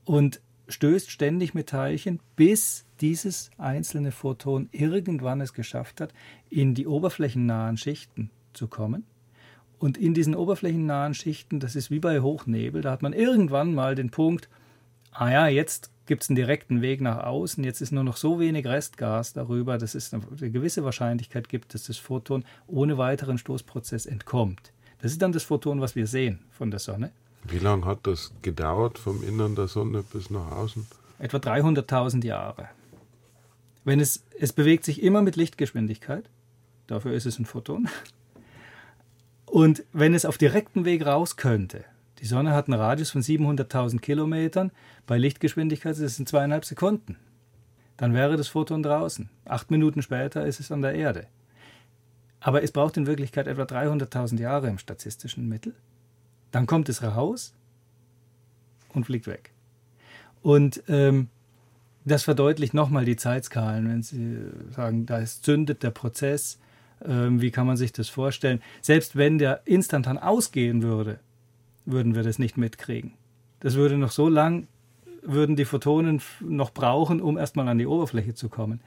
[0.03, 6.13] und stößt ständig mit Teilchen, bis dieses einzelne Photon irgendwann es geschafft hat,
[6.49, 9.05] in die oberflächennahen Schichten zu kommen
[9.79, 13.95] und in diesen oberflächennahen Schichten, das ist wie bei Hochnebel, da hat man irgendwann mal
[13.95, 14.47] den Punkt,
[15.11, 18.39] ah ja, jetzt gibt es einen direkten Weg nach außen, jetzt ist nur noch so
[18.39, 24.05] wenig Restgas darüber, dass es eine, gewisse Wahrscheinlichkeit gibt, dass das Photon ohne weiteren Stoßprozess
[24.05, 24.71] entkommt.
[25.01, 27.11] Das ist dann das Photon, was wir sehen von der Sonne.
[27.43, 30.85] Wie lange hat das gedauert vom Innern der Sonne bis nach außen?
[31.17, 32.69] Etwa 300.000 Jahre.
[33.83, 36.29] Wenn es, es bewegt sich immer mit Lichtgeschwindigkeit,
[36.87, 37.87] dafür ist es ein Photon,
[39.45, 41.83] und wenn es auf direktem Weg raus könnte,
[42.19, 44.71] die Sonne hat einen Radius von 700.000 Kilometern,
[45.07, 47.17] bei Lichtgeschwindigkeit ist es in zweieinhalb Sekunden.
[47.97, 49.29] Dann wäre das Photon draußen.
[49.43, 51.27] Acht Minuten später ist es an der Erde.
[52.39, 55.75] Aber es braucht in Wirklichkeit etwa 300.000 Jahre im statistischen Mittel.
[56.51, 57.53] Dann kommt es raus
[58.93, 59.51] und fliegt weg.
[60.41, 61.27] Und ähm,
[62.05, 64.37] das verdeutlicht nochmal die Zeitskalen, wenn Sie
[64.71, 66.59] sagen, da ist zündet der Prozess,
[67.05, 68.61] ähm, wie kann man sich das vorstellen?
[68.81, 71.19] Selbst wenn der instantan ausgehen würde,
[71.85, 73.13] würden wir das nicht mitkriegen.
[73.59, 74.67] Das würde noch so lang,
[75.21, 78.81] würden die Photonen noch brauchen, um erstmal an die Oberfläche zu kommen.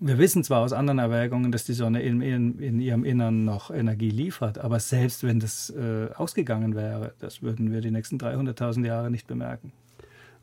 [0.00, 3.70] Wir wissen zwar aus anderen Erwägungen, dass die Sonne in, in, in ihrem Innern noch
[3.70, 8.84] Energie liefert, aber selbst wenn das äh, ausgegangen wäre, das würden wir die nächsten 300.000
[8.84, 9.72] Jahre nicht bemerken.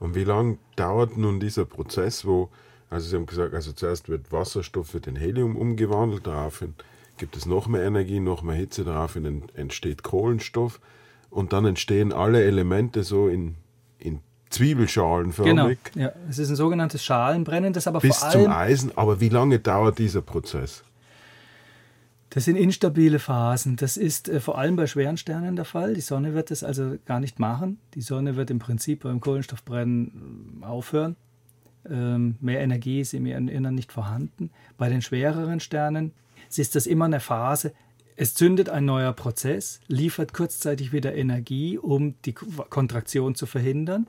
[0.01, 2.49] Und wie lange dauert nun dieser Prozess, wo
[2.91, 6.73] also Sie haben gesagt, also zuerst wird Wasserstoff für den Helium umgewandelt, daraufhin
[7.17, 10.81] gibt es noch mehr Energie, noch mehr Hitze, daraufhin entsteht Kohlenstoff
[11.29, 13.55] und dann entstehen alle Elemente so in,
[13.97, 15.77] in Zwiebelschalenförmig.
[15.93, 16.11] Genau, ja.
[16.29, 18.43] Es ist ein sogenanntes Schalenbrennen, das aber bis vor allem...
[18.43, 18.97] zum Eisen.
[18.97, 20.83] Aber wie lange dauert dieser Prozess?
[22.31, 23.75] Das sind instabile Phasen.
[23.75, 25.93] Das ist äh, vor allem bei schweren Sternen der Fall.
[25.93, 27.77] Die Sonne wird das also gar nicht machen.
[27.93, 31.17] Die Sonne wird im Prinzip beim Kohlenstoffbrennen äh, aufhören.
[31.89, 34.49] Ähm, mehr Energie ist im Innern nicht vorhanden.
[34.77, 36.13] Bei den schwereren Sternen
[36.55, 37.73] ist das immer eine Phase.
[38.15, 44.07] Es zündet ein neuer Prozess, liefert kurzzeitig wieder Energie, um die Kontraktion zu verhindern.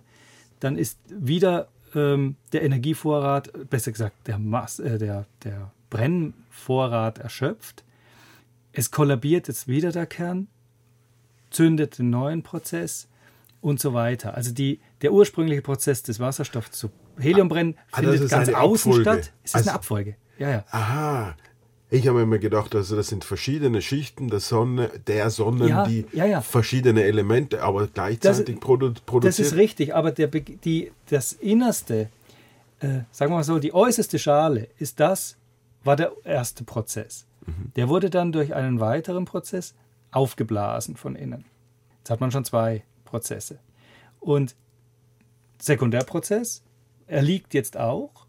[0.60, 7.82] Dann ist wieder ähm, der Energievorrat, besser gesagt der, Mass, äh, der, der Brennvorrat erschöpft.
[8.72, 10.48] Es kollabiert jetzt wieder der Kern,
[11.50, 13.08] zündet den neuen Prozess
[13.60, 14.34] und so weiter.
[14.34, 19.32] Also die, der ursprüngliche Prozess des Wasserstoffs zu Heliumbrennen ah, findet ganz außen statt.
[19.44, 20.16] Es ist also, eine Abfolge.
[20.38, 20.64] Ja, ja.
[20.70, 21.36] Aha.
[21.90, 26.06] Ich habe immer gedacht, also das sind verschiedene Schichten der Sonne, der Sonnen, Ja, die
[26.14, 29.46] ja, verschiedene Elemente, aber gleichzeitig produ produziert.
[29.46, 32.08] Das ist richtig, aber der, die, das Innerste,
[32.80, 35.36] äh, sagen wir mal so, die äußerste Schale ist das,
[35.84, 37.26] war der erste Prozess.
[37.76, 39.74] Der wurde dann durch einen weiteren Prozess
[40.11, 41.45] aufgeblasen von innen.
[41.99, 43.59] Jetzt hat man schon zwei Prozesse.
[44.20, 44.55] Und
[45.59, 46.62] Sekundärprozess,
[47.07, 48.26] er liegt jetzt auch,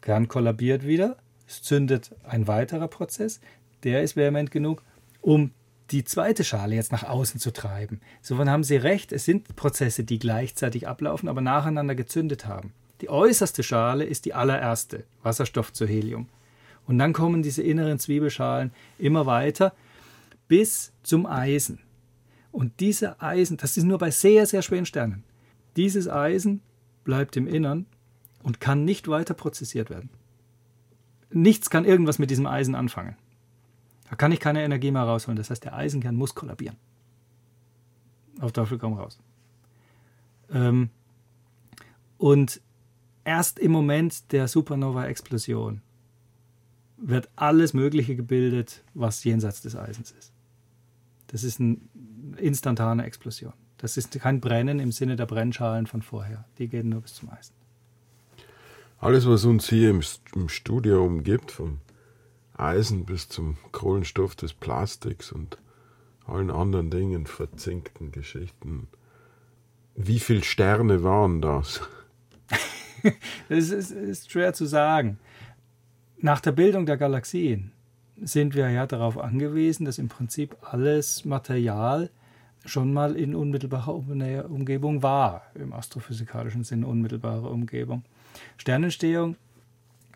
[0.00, 3.40] dann kollabiert wieder, es zündet ein weiterer Prozess,
[3.82, 4.82] der ist vehement genug,
[5.20, 5.52] um
[5.90, 8.00] die zweite Schale jetzt nach außen zu treiben.
[8.20, 12.72] Insofern haben Sie recht, es sind Prozesse, die gleichzeitig ablaufen, aber nacheinander gezündet haben.
[13.00, 16.28] Die äußerste Schale ist die allererste, Wasserstoff zu Helium.
[16.86, 19.74] Und dann kommen diese inneren Zwiebelschalen immer weiter
[20.48, 21.78] bis zum Eisen.
[22.52, 25.24] Und diese Eisen, das ist nur bei sehr, sehr schweren Sternen.
[25.76, 26.60] Dieses Eisen
[27.02, 27.86] bleibt im Innern
[28.42, 30.10] und kann nicht weiter prozessiert werden.
[31.30, 33.16] Nichts kann irgendwas mit diesem Eisen anfangen.
[34.08, 35.36] Da kann ich keine Energie mehr rausholen.
[35.36, 36.76] Das heißt, der Eisenkern muss kollabieren.
[38.40, 39.18] Auf Teufel komm raus.
[40.52, 40.90] Ähm,
[42.18, 42.60] und
[43.24, 45.80] erst im Moment der Supernova-Explosion
[46.96, 50.32] wird alles Mögliche gebildet, was jenseits des Eisens ist.
[51.28, 51.78] Das ist eine
[52.36, 53.52] instantane Explosion.
[53.78, 56.44] Das ist kein Brennen im Sinne der Brennschalen von vorher.
[56.58, 57.54] Die gehen nur bis zum Eisen.
[58.98, 60.02] Alles, was uns hier im,
[60.34, 61.80] im Studio umgibt, vom
[62.56, 65.58] Eisen bis zum Kohlenstoff des Plastiks und
[66.26, 68.88] allen anderen Dingen, verzinkten Geschichten.
[69.94, 71.80] Wie viele Sterne waren das?
[73.50, 75.18] Das ist, ist schwer zu sagen.
[76.24, 77.70] Nach der Bildung der Galaxien
[78.16, 82.08] sind wir ja darauf angewiesen, dass im Prinzip alles Material
[82.64, 88.04] schon mal in unmittelbarer Umgebung war, im astrophysikalischen Sinne unmittelbare Umgebung.
[88.56, 89.36] Sternentstehung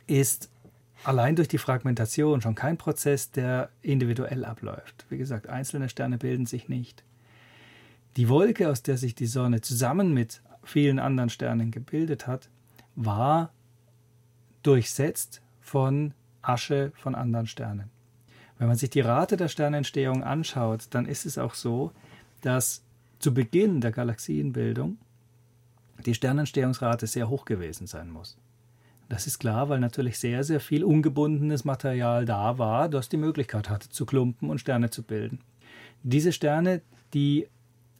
[0.07, 0.49] ist
[1.05, 5.05] allein durch die Fragmentation schon kein Prozess, der individuell abläuft.
[5.11, 7.05] Wie gesagt, einzelne Sterne bilden sich nicht.
[8.17, 12.49] Die Wolke, aus der sich die Sonne zusammen mit vielen anderen Sternen gebildet hat,
[12.97, 13.53] war
[14.63, 17.91] durchsetzt von Asche von anderen Sternen.
[18.59, 21.93] Wenn man sich die Rate der Sternentstehung anschaut, dann ist es auch so,
[22.41, 22.83] dass
[23.19, 24.97] zu Beginn der Galaxienbildung
[26.07, 28.39] die Sternentstehungsrate sehr hoch gewesen sein muss.
[29.09, 33.69] Das ist klar, weil natürlich sehr, sehr viel ungebundenes Material da war, das die Möglichkeit
[33.69, 35.41] hatte, zu klumpen und Sterne zu bilden.
[36.03, 36.83] Diese Sterne,
[37.15, 37.47] die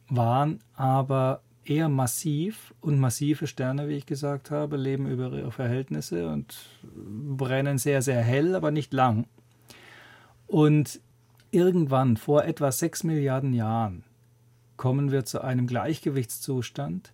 [0.07, 6.27] waren aber eher massiv und massive Sterne, wie ich gesagt habe, leben über ihre Verhältnisse
[6.27, 6.57] und
[6.91, 9.27] brennen sehr, sehr hell, aber nicht lang.
[10.47, 10.99] Und
[11.51, 14.03] irgendwann, vor etwa sechs Milliarden Jahren,
[14.77, 17.13] kommen wir zu einem Gleichgewichtszustand,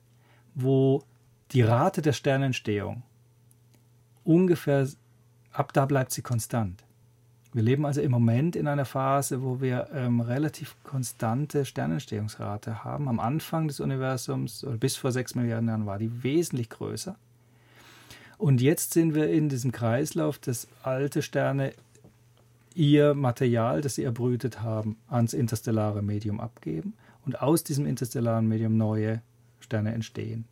[0.53, 1.03] wo
[1.51, 3.03] die Rate der Sternentstehung
[4.23, 4.87] ungefähr,
[5.51, 6.85] ab da bleibt sie konstant.
[7.55, 13.07] Wir leben also im Moment in einer Phase, wo wir ähm, relativ konstante Sternentstehungsrate haben.
[13.07, 17.15] Am Anfang des Universums, oder bis vor sechs Milliarden Jahren, war die wesentlich größer.
[18.37, 21.71] Und jetzt sind wir in diesem Kreislauf, dass alte Sterne
[22.73, 26.93] ihr Material, das sie erbrütet haben, ans interstellare Medium abgeben
[27.25, 29.21] und aus diesem interstellaren Medium neue
[29.61, 30.43] Sterne entstehen.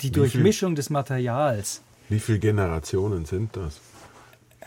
[0.00, 3.80] Die Durchmischung des Materials Wie viele Generationen sind das?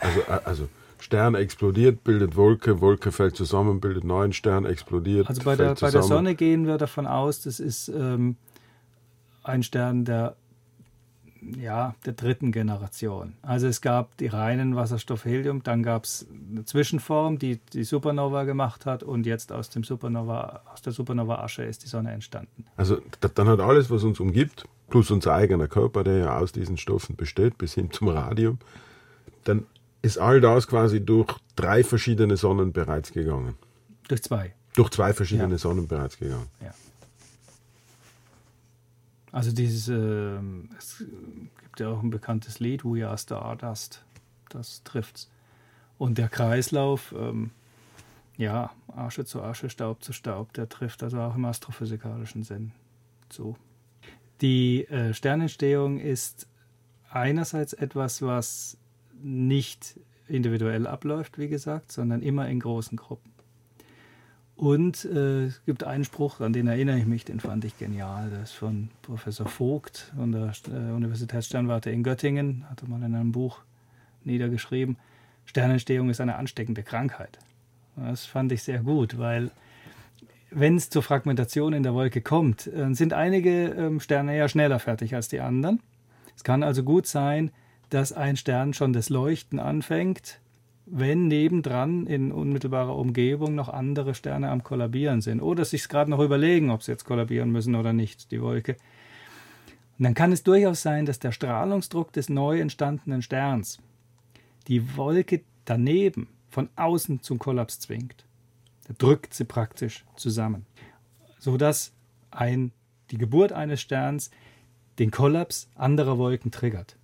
[0.04, 0.68] Also, äh, also
[1.00, 5.90] Stern explodiert, bildet Wolke, Wolke fällt zusammen, bildet neuen Stern, explodiert, Also bei der, bei
[5.90, 8.36] der Sonne gehen wir davon aus, das ist ähm,
[9.42, 10.36] ein Stern der,
[11.58, 13.34] ja, der dritten Generation.
[13.42, 18.86] Also es gab die reinen Wasserstoff-Helium, dann gab es eine Zwischenform, die die Supernova gemacht
[18.86, 22.64] hat und jetzt aus, dem Supernova, aus der Supernova-Asche ist die Sonne entstanden.
[22.78, 26.52] Also da- dann hat alles, was uns umgibt, plus unser eigener Körper, der ja aus
[26.52, 28.58] diesen Stoffen besteht, bis hin zum Radium,
[29.44, 29.66] dann
[30.04, 33.56] ist all das quasi durch drei verschiedene Sonnen bereits gegangen.
[34.08, 34.54] Durch zwei.
[34.74, 35.58] Durch zwei verschiedene Ja.
[35.58, 36.48] Sonnen bereits gegangen.
[39.32, 41.02] Also dieses, ähm, es
[41.60, 44.04] gibt ja auch ein bekanntes Lied, We Are Stardust,
[44.48, 45.28] das trifft's.
[45.98, 47.50] Und der Kreislauf, ähm,
[48.36, 52.72] ja, Asche zu Asche, Staub zu Staub, der trifft also auch im astrophysikalischen Sinn
[53.28, 53.56] zu.
[54.40, 56.46] Die äh, Sternentstehung ist
[57.10, 58.76] einerseits etwas, was
[59.24, 59.98] nicht
[60.28, 63.32] individuell abläuft, wie gesagt, sondern immer in großen Gruppen.
[64.56, 68.30] Und äh, es gibt einen Spruch, an den erinnere ich mich, den fand ich genial.
[68.30, 73.32] Der ist von Professor Vogt von der äh, Universitätssternwarte in Göttingen, hatte mal in einem
[73.32, 73.58] Buch
[74.22, 74.96] niedergeschrieben.
[75.44, 77.38] Sternentstehung ist eine ansteckende Krankheit.
[77.96, 79.50] Das fand ich sehr gut, weil
[80.50, 84.78] wenn es zur Fragmentation in der Wolke kommt, äh, sind einige ähm, Sterne ja schneller
[84.78, 85.80] fertig als die anderen.
[86.36, 87.50] Es kann also gut sein,
[87.94, 90.40] dass ein Stern schon das Leuchten anfängt
[90.86, 96.18] wenn nebendran in unmittelbarer Umgebung noch andere Sterne am Kollabieren sind oder sich gerade noch
[96.20, 98.76] überlegen, ob sie jetzt kollabieren müssen oder nicht, die Wolke.
[99.98, 103.78] Und dann kann es durchaus sein, dass der Strahlungsdruck des neu entstandenen Sterns
[104.68, 108.24] die Wolke daneben von außen zum Kollaps zwingt.
[108.86, 110.66] Der drückt sie praktisch zusammen,
[111.38, 111.92] sodass
[112.30, 112.72] ein,
[113.10, 114.30] die Geburt eines Sterns
[114.98, 116.96] den Kollaps anderer Wolken triggert.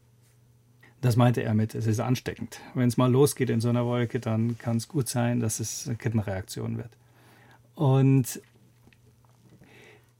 [1.00, 2.60] Das meinte er mit, es ist ansteckend.
[2.74, 5.86] Wenn es mal losgeht in so einer Wolke, dann kann es gut sein, dass es
[5.86, 6.90] eine Kettenreaktion wird.
[7.74, 8.42] Und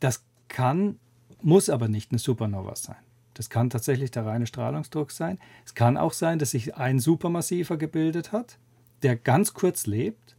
[0.01, 0.99] das kann,
[1.43, 2.97] muss aber nicht eine Supernova sein.
[3.35, 5.39] Das kann tatsächlich der reine Strahlungsdruck sein.
[5.65, 8.59] Es kann auch sein, dass sich ein Supermassiver gebildet hat,
[9.03, 10.37] der ganz kurz lebt,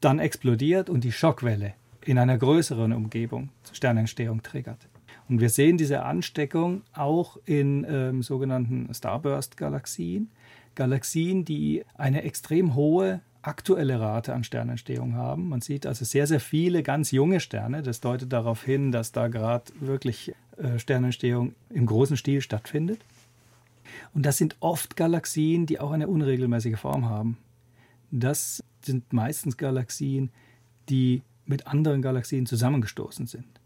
[0.00, 4.86] dann explodiert und die Schockwelle in einer größeren Umgebung Sternentstehung triggert.
[5.28, 10.30] Und wir sehen diese Ansteckung auch in ähm, sogenannten Starburst-Galaxien.
[10.74, 15.48] Galaxien, die eine extrem hohe aktuelle Rate an Sternentstehung haben.
[15.48, 17.82] Man sieht also sehr, sehr viele ganz junge Sterne.
[17.82, 23.00] Das deutet darauf hin, dass da gerade wirklich äh, Sternentstehung im großen Stil stattfindet.
[24.14, 27.36] Und das sind oft Galaxien, die auch eine unregelmäßige Form haben.
[28.10, 30.30] Das sind meistens Galaxien,
[30.88, 33.60] die mit anderen Galaxien zusammengestoßen sind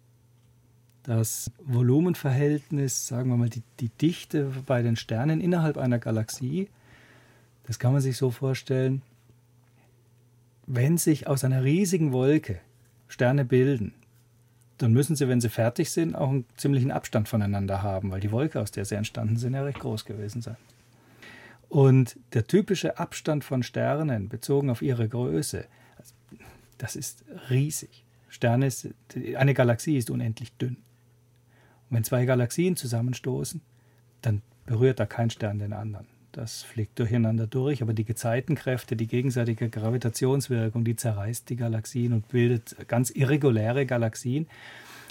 [1.09, 6.69] das Volumenverhältnis, sagen wir mal, die, die Dichte bei den Sternen innerhalb einer Galaxie,
[7.67, 9.01] das kann man sich so vorstellen,
[10.67, 12.61] wenn sich aus einer riesigen Wolke
[13.09, 13.95] Sterne bilden,
[14.77, 18.31] dann müssen sie, wenn sie fertig sind, auch einen ziemlichen Abstand voneinander haben, weil die
[18.31, 20.59] Wolke, aus der sie entstanden sind, ja recht groß gewesen sein.
[21.71, 25.65] Und der typische Abstand von Sternen bezogen auf ihre Größe,
[26.77, 28.05] das ist riesig.
[28.29, 28.69] Sterne,
[29.37, 30.77] eine Galaxie ist unendlich dünn.
[31.91, 33.61] Wenn zwei Galaxien zusammenstoßen,
[34.22, 36.07] dann berührt da kein Stern den anderen.
[36.32, 42.28] Das fliegt durcheinander durch, aber die Gezeitenkräfte, die gegenseitige Gravitationswirkung, die zerreißt die Galaxien und
[42.28, 44.47] bildet ganz irreguläre Galaxien.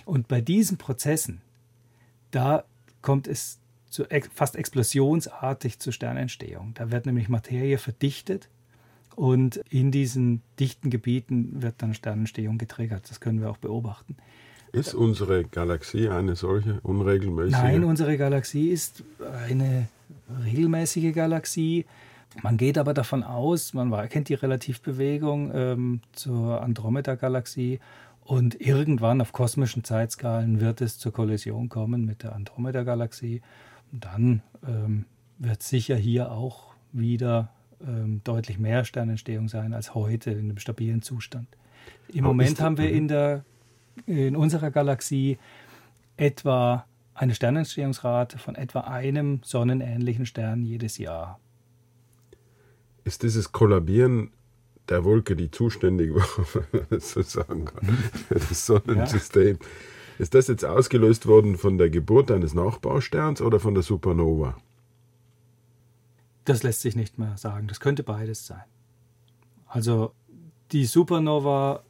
[0.06, 1.42] Und bei diesen Prozessen,
[2.32, 2.64] da
[3.02, 3.60] kommt es
[3.90, 6.74] zu, fast explosionsartig zur Sternentstehung.
[6.76, 8.48] Da wird nämlich Materie verdichtet
[9.16, 13.10] und in diesen dichten Gebieten wird dann Sternentstehung getriggert.
[13.10, 14.16] Das können wir auch beobachten.
[14.80, 17.52] Ist unsere Galaxie eine solche unregelmäßige?
[17.52, 19.04] Nein, unsere Galaxie ist
[19.48, 19.88] eine
[20.46, 21.86] regelmäßige Galaxie.
[22.44, 27.80] Man geht aber davon aus, man kennt die Relativbewegung ähm, zur Andromeda-Galaxie
[28.24, 33.42] und irgendwann auf kosmischen Zeitskalen wird es zur Kollision kommen mit der Andromeda-Galaxie.
[33.92, 35.06] Dann ähm,
[35.40, 37.50] wird sicher hier auch wieder
[37.86, 41.48] ähm, deutlich mehr Sternentstehung sein als heute in einem stabilen Zustand.
[42.10, 43.46] Im aber Moment haben wir in der
[44.06, 45.38] in unserer Galaxie
[46.18, 51.40] etwa eine Sternentstehungsrate von etwa einem sonnenähnlichen Stern jedes Jahr.
[53.04, 54.32] Ist dieses Kollabieren
[54.90, 57.88] der Wolke, die zuständig war, wenn man das so sagen kann,
[58.28, 59.68] für das Sonnensystem, ja.
[60.20, 64.58] ist das jetzt ausgelöst worden von der Geburt eines Nachbarsterns oder von der Supernova?
[66.46, 67.68] Das lässt sich nicht mehr sagen.
[67.68, 68.64] Das könnte beides sein.
[69.66, 70.14] Also
[70.72, 71.84] die Supernova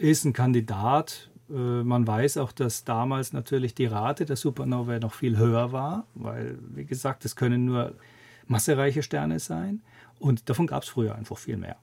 [0.00, 1.30] ist ein Kandidat.
[1.48, 6.06] Äh, man weiß auch, dass damals natürlich die Rate der Supernova noch viel höher war,
[6.14, 7.94] weil, wie gesagt, es können nur
[8.46, 9.82] massereiche Sterne sein.
[10.18, 11.76] Und davon gab es früher einfach viel mehr.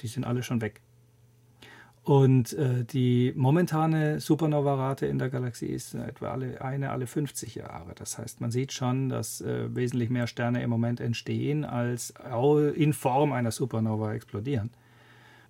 [0.00, 0.80] Die sind alle schon weg.
[2.02, 7.94] Und äh, die momentane Supernova-Rate in der Galaxie ist etwa alle, eine alle 50 Jahre.
[7.96, 12.14] Das heißt, man sieht schon, dass äh, wesentlich mehr Sterne im Moment entstehen, als
[12.76, 14.70] in Form einer Supernova explodieren.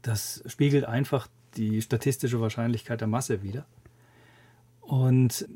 [0.00, 3.66] Das spiegelt einfach die statistische Wahrscheinlichkeit der Masse wieder.
[4.80, 5.48] Und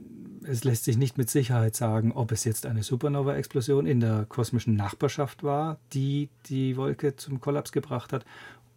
[0.44, 4.74] es lässt sich nicht mit Sicherheit sagen, ob es jetzt eine Supernova-Explosion in der kosmischen
[4.74, 8.24] Nachbarschaft war, die die Wolke zum Kollaps gebracht hat,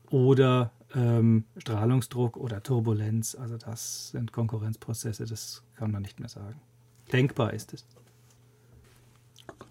[0.10, 3.36] oder ähm, Strahlungsdruck oder Turbulenz.
[3.36, 6.60] Also das sind Konkurrenzprozesse, das kann man nicht mehr sagen.
[7.12, 7.86] Denkbar ist es.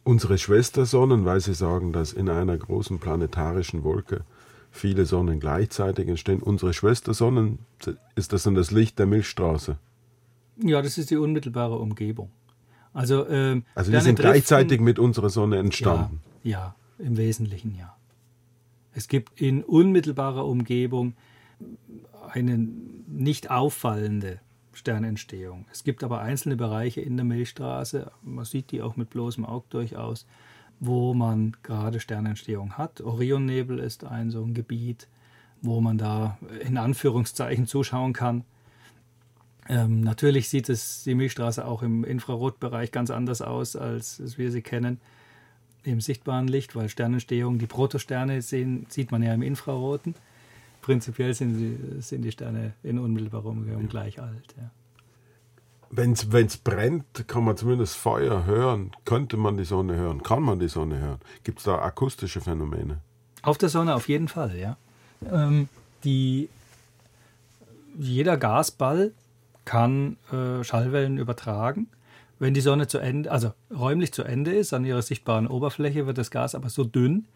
[0.04, 4.24] Unsere Schwestersonnen, weil Sie sagen, dass in einer großen planetarischen Wolke
[4.72, 6.40] viele Sonnen gleichzeitig entstehen.
[6.40, 7.60] Unsere Schwestersonnen,
[8.16, 9.76] ist das dann das Licht der Milchstraße?
[10.56, 12.30] Ja, das ist die unmittelbare Umgebung.
[12.92, 16.20] Also, ähm, also die sind gleichzeitig mit unserer Sonne entstanden?
[16.42, 17.96] Ja, ja, im Wesentlichen ja.
[18.94, 21.14] Es gibt in unmittelbarer Umgebung
[22.30, 24.40] eine nicht auffallende
[24.72, 25.66] Sternentstehung.
[25.70, 29.66] Es gibt aber einzelne Bereiche in der Milchstraße, man sieht die auch mit bloßem Auge
[29.70, 30.26] durchaus,
[30.84, 33.00] wo man gerade Sternentstehung hat.
[33.00, 35.06] Orionnebel ist ein so ein Gebiet,
[35.60, 38.42] wo man da in Anführungszeichen zuschauen kann.
[39.68, 44.60] Ähm, natürlich sieht es die Milchstraße auch im Infrarotbereich ganz anders aus, als, wir sie
[44.60, 45.00] kennen.
[45.84, 50.16] im sichtbaren Licht, weil Sternentstehung, die Protosterne sehen, sieht man ja im Infraroten.
[50.80, 53.88] Prinzipiell sind, sie, sind die Sterne in unmittelbarer Umgebung ja.
[53.88, 54.54] gleich alt.
[54.56, 54.70] Ja.
[55.94, 58.92] Wenn es brennt, kann man zumindest Feuer hören.
[59.04, 60.22] Könnte man die Sonne hören?
[60.22, 61.18] Kann man die Sonne hören?
[61.44, 63.02] Gibt es da akustische Phänomene?
[63.42, 64.78] Auf der Sonne auf jeden Fall, ja.
[65.30, 65.68] Ähm,
[66.02, 66.48] die,
[67.98, 69.12] jeder Gasball
[69.66, 71.88] kann äh, Schallwellen übertragen.
[72.38, 76.16] Wenn die Sonne zu Ende, also räumlich zu Ende ist, an ihrer sichtbaren Oberfläche wird
[76.16, 77.26] das Gas aber so dünn,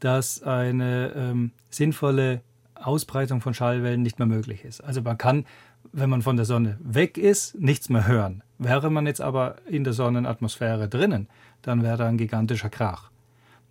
[0.00, 2.40] dass eine ähm, sinnvolle
[2.74, 4.80] Ausbreitung von Schallwellen nicht mehr möglich ist.
[4.80, 5.44] Also man kann,
[5.92, 8.42] wenn man von der Sonne weg ist, nichts mehr hören.
[8.58, 11.28] Wäre man jetzt aber in der Sonnenatmosphäre drinnen,
[11.62, 13.10] dann wäre da ein gigantischer Krach.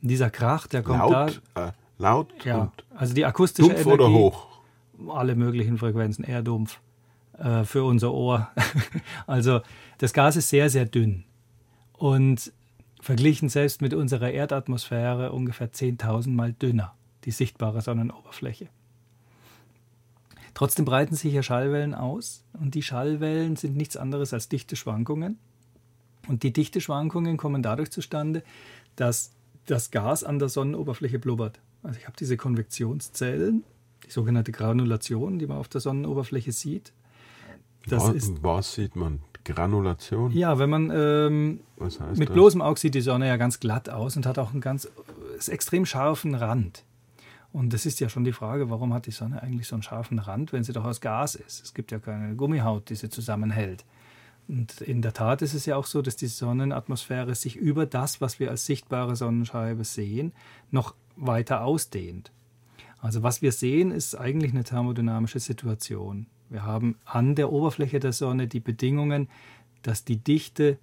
[0.01, 1.67] Und dieser Krach, der kommt laut, da.
[1.67, 4.47] Äh, laut ja, also die akustische dumpf Energie, oder hoch?
[5.09, 6.79] Alle möglichen Frequenzen, eher dumpf
[7.37, 8.49] äh, für unser Ohr.
[9.27, 9.61] also
[9.97, 11.23] das Gas ist sehr, sehr dünn.
[11.93, 12.53] Und
[13.01, 16.93] verglichen selbst mit unserer Erdatmosphäre ungefähr 10.000 Mal dünner,
[17.25, 18.69] die sichtbare Sonnenoberfläche.
[20.57, 25.37] Trotzdem breiten sich ja Schallwellen aus und die Schallwellen sind nichts anderes als Dichteschwankungen.
[26.27, 28.41] Und die Dichteschwankungen kommen dadurch zustande,
[28.95, 29.33] dass
[29.67, 31.59] das Gas an der Sonnenoberfläche blubbert.
[31.83, 33.65] Also ich habe diese Konvektionszellen,
[34.03, 36.91] die sogenannte Granulation, die man auf der Sonnenoberfläche sieht.
[37.87, 39.19] Das was, was sieht man?
[39.43, 40.31] Granulation?
[40.31, 41.59] Ja, wenn man ähm,
[42.15, 42.33] mit das?
[42.33, 44.89] bloßem Auge sieht die Sonne ja ganz glatt aus und hat auch einen ganz
[45.45, 46.83] extrem scharfen Rand.
[47.51, 50.19] Und das ist ja schon die Frage, warum hat die Sonne eigentlich so einen scharfen
[50.19, 51.63] Rand, wenn sie doch aus Gas ist?
[51.63, 53.85] Es gibt ja keine Gummihaut, die sie zusammenhält.
[54.47, 58.21] Und in der Tat ist es ja auch so, dass die Sonnenatmosphäre sich über das,
[58.21, 60.33] was wir als sichtbare Sonnenscheibe sehen,
[60.71, 62.31] noch weiter ausdehnt.
[62.99, 66.27] Also was wir sehen, ist eigentlich eine thermodynamische Situation.
[66.49, 69.27] Wir haben an der Oberfläche der Sonne die Bedingungen,
[69.81, 70.77] dass die Dichte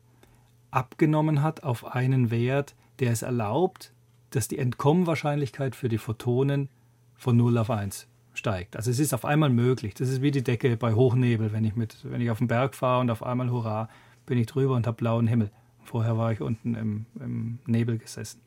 [0.70, 3.93] abgenommen hat auf einen Wert, der es erlaubt,
[4.34, 6.68] dass die Entkommenwahrscheinlichkeit für die Photonen
[7.14, 8.76] von 0 auf 1 steigt.
[8.76, 9.94] Also es ist auf einmal möglich.
[9.94, 12.74] Das ist wie die Decke bei Hochnebel, wenn ich, mit, wenn ich auf den Berg
[12.74, 13.88] fahre und auf einmal, hurra,
[14.26, 15.50] bin ich drüber und habe blauen Himmel.
[15.84, 18.40] Vorher war ich unten im, im Nebel gesessen.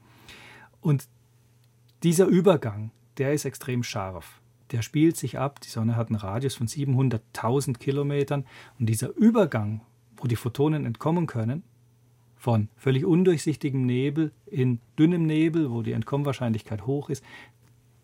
[0.81, 1.07] Und
[2.03, 5.61] dieser Übergang, der ist extrem scharf der spielt sich ab.
[5.61, 8.45] Die Sonne hat einen Radius von 700.000 Kilometern
[8.79, 9.81] und dieser Übergang,
[10.17, 11.63] wo die Photonen entkommen können,
[12.47, 17.21] von völlig undurchsichtigem Nebel in dünnem Nebel, wo die Entkommenwahrscheinlichkeit hoch ist,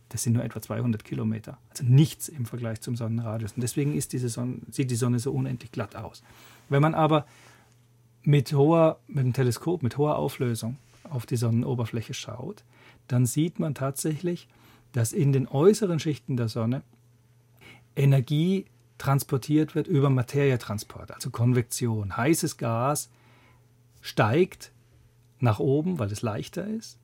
[0.09, 1.57] das sind nur etwa 200 Kilometer.
[1.69, 3.53] Also nichts im Vergleich zum Sonnenradius.
[3.53, 3.95] Und deswegen
[4.27, 6.23] Sonne, sieht die Sonne so unendlich glatt aus.
[6.67, 7.25] Wenn man aber
[8.23, 10.75] mit, hoher, mit dem Teleskop, mit hoher Auflösung
[11.09, 12.65] auf die Sonnenoberfläche schaut,
[13.07, 14.49] dann sieht man tatsächlich,
[14.91, 16.81] dass in den äußeren Schichten der Sonne
[17.95, 18.65] Energie
[18.97, 22.17] transportiert wird über Materietransport, also Konvektion.
[22.17, 23.09] Heißes Gas
[24.03, 24.73] steigt
[25.39, 26.99] nach oben, weil es leichter ist,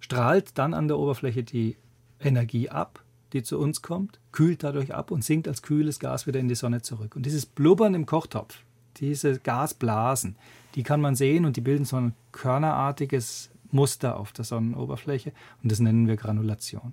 [0.00, 1.76] strahlt dann an der Oberfläche die
[2.20, 6.40] Energie ab, die zu uns kommt, kühlt dadurch ab und sinkt als kühles Gas wieder
[6.40, 7.16] in die Sonne zurück.
[7.16, 8.58] Und dieses Blubbern im Kochtopf,
[8.96, 10.36] diese Gasblasen,
[10.74, 15.32] die kann man sehen und die bilden so ein körnerartiges Muster auf der Sonnenoberfläche
[15.62, 16.92] und das nennen wir Granulation.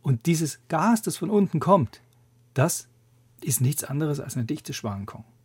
[0.00, 2.00] Und dieses Gas, das von unten kommt,
[2.54, 2.88] das
[3.42, 5.20] ist nichts anderes als eine Dichteschwankung.
[5.20, 5.35] Und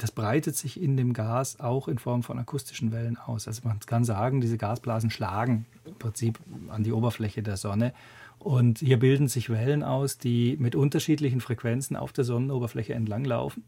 [0.00, 3.48] das breitet sich in dem Gas auch in Form von akustischen Wellen aus.
[3.48, 6.38] Also man kann sagen, diese Gasblasen schlagen im Prinzip
[6.68, 7.92] an die Oberfläche der Sonne.
[8.38, 13.64] Und hier bilden sich Wellen aus, die mit unterschiedlichen Frequenzen auf der Sonnenoberfläche entlanglaufen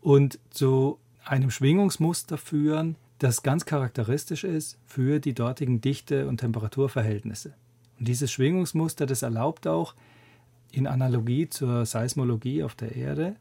[0.00, 7.54] und zu einem Schwingungsmuster führen, das ganz charakteristisch ist für die dortigen Dichte- und Temperaturverhältnisse.
[7.98, 9.94] Und dieses Schwingungsmuster, das erlaubt auch
[10.72, 13.36] in Analogie zur Seismologie auf der Erde,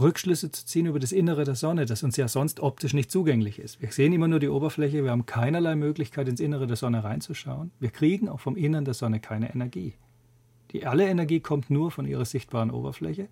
[0.00, 3.58] Rückschlüsse zu ziehen über das Innere der Sonne, das uns ja sonst optisch nicht zugänglich
[3.58, 3.80] ist.
[3.80, 7.70] Wir sehen immer nur die Oberfläche, wir haben keinerlei Möglichkeit, ins Innere der Sonne reinzuschauen.
[7.78, 9.94] Wir kriegen auch vom Innern der Sonne keine Energie.
[10.72, 13.28] Die, alle Energie kommt nur von ihrer sichtbaren Oberfläche.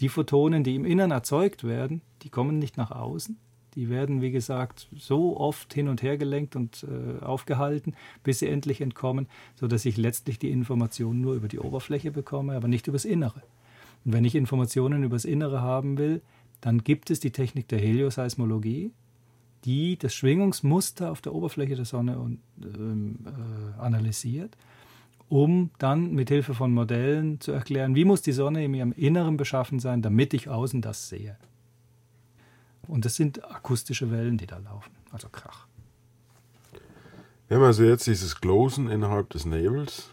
[0.00, 3.36] Die Photonen, die im Innern erzeugt werden, die kommen nicht nach außen.
[3.74, 8.48] Die werden, wie gesagt, so oft hin und her gelenkt und äh, aufgehalten, bis sie
[8.48, 13.04] endlich entkommen, sodass ich letztlich die Informationen nur über die Oberfläche bekomme, aber nicht übers
[13.04, 13.42] Innere.
[14.06, 16.22] Und wenn ich Informationen übers Innere haben will,
[16.60, 18.92] dann gibt es die Technik der Helioseismologie,
[19.64, 24.56] die das Schwingungsmuster auf der Oberfläche der Sonne und, ähm, äh, analysiert,
[25.28, 29.36] um dann mit Hilfe von Modellen zu erklären, wie muss die Sonne in ihrem Inneren
[29.36, 31.36] beschaffen sein, damit ich außen das sehe.
[32.86, 35.66] Und das sind akustische Wellen, die da laufen, also Krach.
[37.48, 40.10] Wir haben also jetzt dieses Glosen innerhalb des Nebels,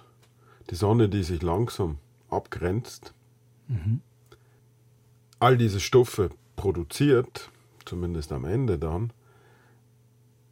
[0.71, 1.99] die Sonne, die sich langsam
[2.31, 3.13] abgrenzt,
[3.73, 4.01] mhm.
[5.39, 7.49] all diese Stoffe produziert,
[7.85, 9.11] zumindest am Ende dann,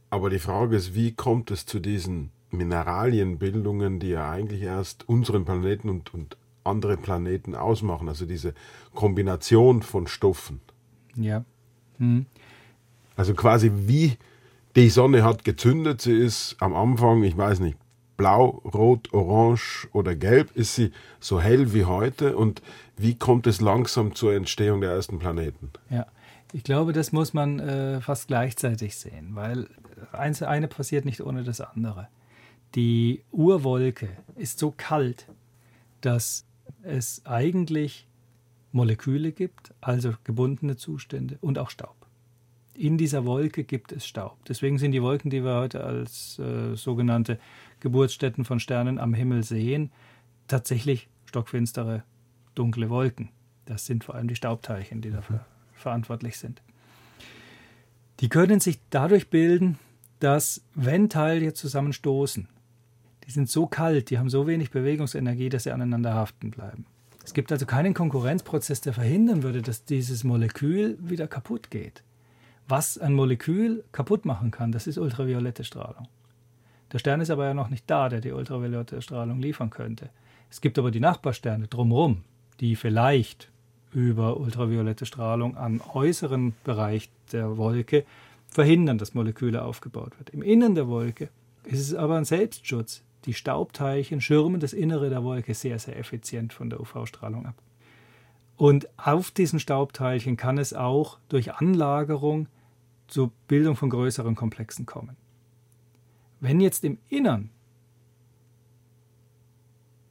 [0.09, 5.45] Aber die Frage ist, wie kommt es zu diesen Mineralienbildungen, die ja eigentlich erst unseren
[5.45, 8.53] Planeten und, und andere Planeten ausmachen, also diese
[8.93, 10.59] Kombination von Stoffen.
[11.15, 11.45] Ja.
[11.97, 12.25] Hm.
[13.15, 14.17] Also quasi wie
[14.75, 17.77] die Sonne hat gezündet, sie ist am Anfang, ich weiß nicht,
[18.21, 22.61] blau, rot, orange oder gelb, ist sie so hell wie heute und
[22.95, 25.71] wie kommt es langsam zur Entstehung der ersten Planeten?
[25.89, 26.05] Ja,
[26.53, 29.67] ich glaube, das muss man äh, fast gleichzeitig sehen, weil
[30.11, 32.09] eins, eine passiert nicht ohne das andere.
[32.75, 35.25] Die Urwolke ist so kalt,
[36.01, 36.45] dass
[36.83, 38.07] es eigentlich
[38.71, 41.95] Moleküle gibt, also gebundene Zustände und auch Staub.
[42.81, 44.43] In dieser Wolke gibt es Staub.
[44.47, 47.37] Deswegen sind die Wolken, die wir heute als äh, sogenannte
[47.79, 49.91] Geburtsstätten von Sternen am Himmel sehen,
[50.47, 52.01] tatsächlich stockfinstere,
[52.55, 53.29] dunkle Wolken.
[53.65, 56.63] Das sind vor allem die Staubteilchen, die dafür verantwortlich sind.
[58.19, 59.77] Die können sich dadurch bilden,
[60.19, 62.47] dass wenn Teile zusammenstoßen,
[63.27, 66.87] die sind so kalt, die haben so wenig Bewegungsenergie, dass sie aneinander haften bleiben.
[67.23, 72.01] Es gibt also keinen Konkurrenzprozess, der verhindern würde, dass dieses Molekül wieder kaputt geht.
[72.71, 76.07] Was ein Molekül kaputt machen kann, das ist ultraviolette Strahlung.
[76.93, 80.09] Der Stern ist aber ja noch nicht da, der die ultraviolette Strahlung liefern könnte.
[80.49, 82.23] Es gibt aber die Nachbarsterne drumherum,
[82.61, 83.51] die vielleicht
[83.91, 88.05] über ultraviolette Strahlung am äußeren Bereich der Wolke
[88.47, 90.31] verhindern, dass Moleküle aufgebaut werden.
[90.31, 91.27] Im Innern der Wolke
[91.65, 93.03] ist es aber ein Selbstschutz.
[93.25, 97.55] Die Staubteilchen schirmen das Innere der Wolke sehr, sehr effizient von der UV-Strahlung ab.
[98.55, 102.47] Und auf diesen Staubteilchen kann es auch durch Anlagerung
[103.11, 105.17] zur Bildung von größeren Komplexen kommen.
[106.39, 107.49] Wenn jetzt im Innern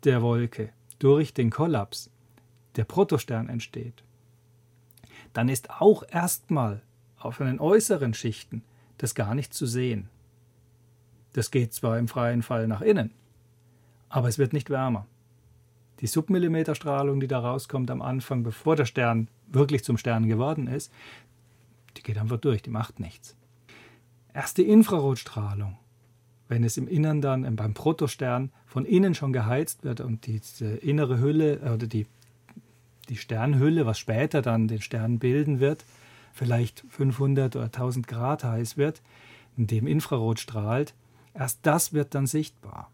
[0.05, 2.11] der Wolke durch den Kollaps
[2.77, 4.05] der Protostern entsteht,
[5.33, 6.83] dann ist auch erstmal
[7.19, 8.63] auf den äußeren Schichten
[8.99, 10.09] das gar nicht zu sehen.
[11.33, 13.13] Das geht zwar im freien Fall nach innen,
[14.09, 15.07] aber es wird nicht wärmer.
[16.01, 20.93] Die Submillimeterstrahlung, die da rauskommt am Anfang, bevor der Stern wirklich zum Stern geworden ist,
[21.97, 23.37] die geht einfach durch, die macht nichts.
[24.33, 25.77] Erst die Infrarotstrahlung,
[26.49, 30.41] wenn es im Innern dann beim Protostern von innen schon geheizt wird und die
[30.81, 32.07] innere Hülle oder die,
[33.09, 35.85] die Sternhülle, was später dann den Stern bilden wird,
[36.33, 39.03] vielleicht 500 oder 1000 Grad heiß wird,
[39.57, 40.95] in dem Infrarot strahlt,
[41.35, 42.91] erst das wird dann sichtbar.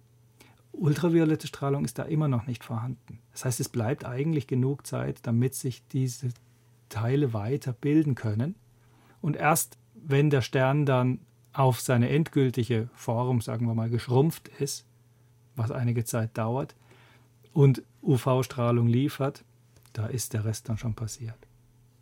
[0.72, 3.18] Ultraviolette Strahlung ist da immer noch nicht vorhanden.
[3.32, 6.28] Das heißt, es bleibt eigentlich genug Zeit, damit sich diese
[6.88, 8.54] Teile weiter bilden können.
[9.20, 11.20] Und erst wenn der Stern dann
[11.52, 14.84] auf seine endgültige Form, sagen wir mal, geschrumpft ist,
[15.56, 16.74] was einige Zeit dauert,
[17.52, 19.42] und UV-Strahlung liefert,
[19.94, 21.38] da ist der Rest dann schon passiert.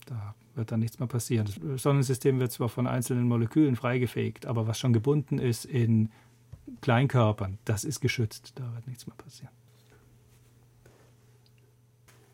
[0.06, 1.48] Da wird dann nichts mehr passieren.
[1.62, 6.10] Das Sonnensystem wird zwar von einzelnen Molekülen freigefegt, aber was schon gebunden ist in
[6.80, 8.52] Kleinkörpern, das ist geschützt.
[8.56, 9.52] Da wird nichts mehr passieren.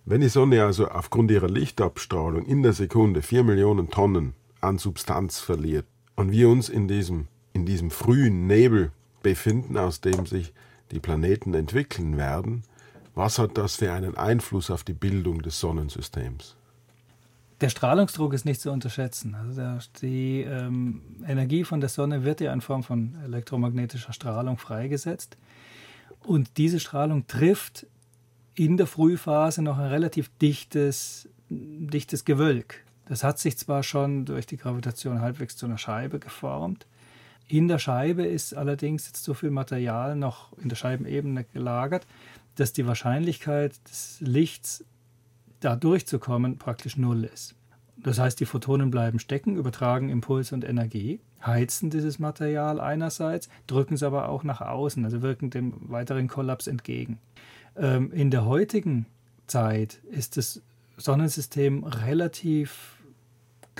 [0.07, 5.39] Wenn die Sonne also aufgrund ihrer Lichtabstrahlung in der Sekunde 4 Millionen Tonnen an Substanz
[5.39, 5.87] verliert
[6.17, 8.93] und wir uns in diesem, in diesem frühen Nebel
[9.23, 10.53] befinden, aus dem sich
[10.91, 12.63] die Planeten entwickeln werden,
[13.15, 16.57] was hat das für einen Einfluss auf die Bildung des Sonnensystems?
[17.61, 19.35] Der Strahlungsdruck ist nicht zu unterschätzen.
[19.35, 19.63] Also
[20.01, 25.37] die ähm, Energie von der Sonne wird ja in Form von elektromagnetischer Strahlung freigesetzt.
[26.25, 27.87] Und diese Strahlung trifft
[28.55, 32.85] in der Frühphase noch ein relativ dichtes, dichtes Gewölk.
[33.11, 36.87] Das hat sich zwar schon durch die Gravitation halbwegs zu einer Scheibe geformt.
[37.49, 42.07] In der Scheibe ist allerdings jetzt so viel Material noch in der Scheibenebene gelagert,
[42.55, 44.85] dass die Wahrscheinlichkeit des Lichts
[45.59, 47.57] da durchzukommen praktisch null ist.
[47.97, 53.95] Das heißt, die Photonen bleiben stecken, übertragen Impuls und Energie, heizen dieses Material einerseits, drücken
[53.95, 57.19] es aber auch nach außen, also wirken dem weiteren Kollaps entgegen.
[57.77, 59.07] Ähm, in der heutigen
[59.49, 60.63] Zeit ist das
[60.97, 63.00] Sonnensystem relativ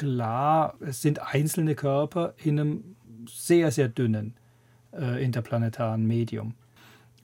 [0.01, 2.97] klar, es sind einzelne Körper in einem
[3.29, 4.35] sehr, sehr dünnen
[4.95, 6.55] äh, interplanetaren Medium.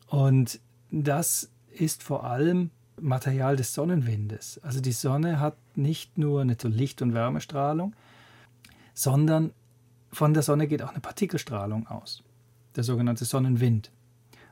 [0.09, 0.61] Und
[0.91, 2.71] das ist vor allem
[3.01, 4.61] Material des Sonnenwindes.
[4.63, 7.95] Also die Sonne hat nicht nur eine Licht- und Wärmestrahlung,
[8.93, 9.53] sondern
[10.13, 12.23] von der Sonne geht auch eine Partikelstrahlung aus,
[12.77, 13.91] der sogenannte Sonnenwind.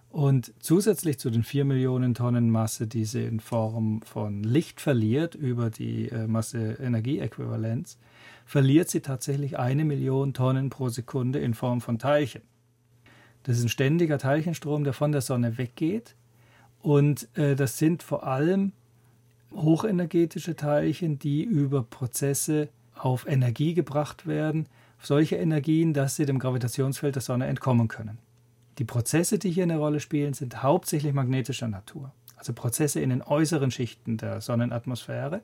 [0.08, 5.34] Und zusätzlich zu den 4 Millionen Tonnen Masse, die sie in Form von Licht verliert
[5.34, 7.98] über die äh, Masse-Energie-Äquivalenz,
[8.44, 12.42] verliert sie tatsächlich eine Million Tonnen pro Sekunde in Form von Teilchen.
[13.42, 16.14] Das ist ein ständiger Teilchenstrom, der von der Sonne weggeht
[16.80, 18.72] und äh, das sind vor allem
[19.54, 24.66] hochenergetische Teilchen, die über Prozesse auf Energie gebracht werden,
[25.00, 28.18] solche Energien, dass sie dem Gravitationsfeld der Sonne entkommen können.
[28.78, 32.12] Die Prozesse, die hier eine Rolle spielen, sind hauptsächlich magnetischer Natur.
[32.36, 35.40] Also Prozesse in den äußeren Schichten der Sonnenatmosphäre,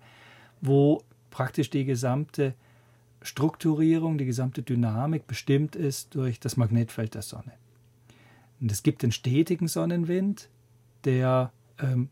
[0.60, 2.54] wo praktisch die gesamte
[3.22, 7.52] Strukturierung, die gesamte Dynamik bestimmt ist durch das Magnetfeld der Sonne.
[8.60, 10.48] Und es gibt den stetigen Sonnenwind,
[11.04, 12.08] der ähm,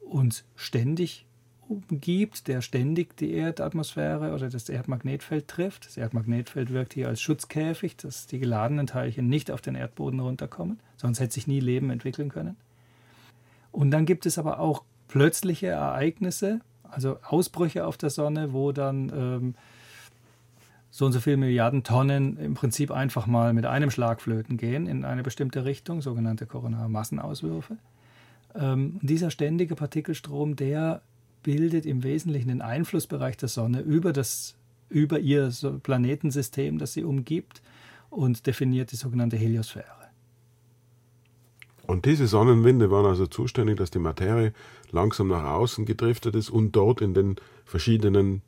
[0.00, 1.26] uns ständig
[1.68, 5.86] umgibt, der ständig die Erdatmosphäre oder das Erdmagnetfeld trifft.
[5.86, 10.80] Das Erdmagnetfeld wirkt hier als Schutzkäfig, dass die geladenen Teilchen nicht auf den Erdboden runterkommen,
[10.96, 12.56] sonst hätte sich nie Leben entwickeln können.
[13.70, 19.10] Und dann gibt es aber auch plötzliche Ereignisse, also Ausbrüche auf der Sonne, wo dann
[19.14, 19.54] ähm,
[20.92, 24.86] so und so viele Milliarden Tonnen im Prinzip einfach mal mit einem Schlag flöten gehen
[24.86, 27.78] in eine bestimmte Richtung, sogenannte koronare Massenauswürfe.
[28.54, 31.00] Ähm, dieser ständige Partikelstrom, der
[31.42, 34.54] bildet im Wesentlichen den Einflussbereich der Sonne über, das,
[34.90, 35.50] über ihr
[35.82, 37.62] Planetensystem, das sie umgibt
[38.10, 39.86] und definiert die sogenannte Heliosphäre.
[41.86, 44.52] Und diese Sonnenwinde waren also zuständig, dass die Materie
[44.90, 48.42] langsam nach außen gedriftet ist und dort in den verschiedenen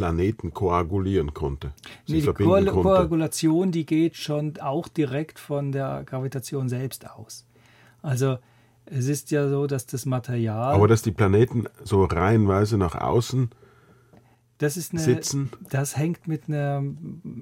[0.00, 1.72] Planeten koagulieren konnte.
[2.08, 2.70] Nee, die Ko konnte.
[2.72, 7.46] Koagulation, die geht schon auch direkt von der Gravitation selbst aus.
[8.02, 8.38] Also
[8.86, 10.74] es ist ja so, dass das Material.
[10.74, 13.50] Aber dass die Planeten so reihenweise nach außen
[14.60, 15.50] das ist eine, sitzen.
[15.70, 16.82] Das hängt mit einer,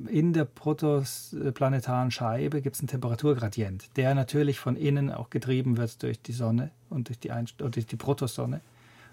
[0.08, 6.00] in der protoplanetaren Scheibe gibt es einen Temperaturgradient, der natürlich von innen auch getrieben wird
[6.04, 8.60] durch die Sonne und durch die, Einst durch die Protosonne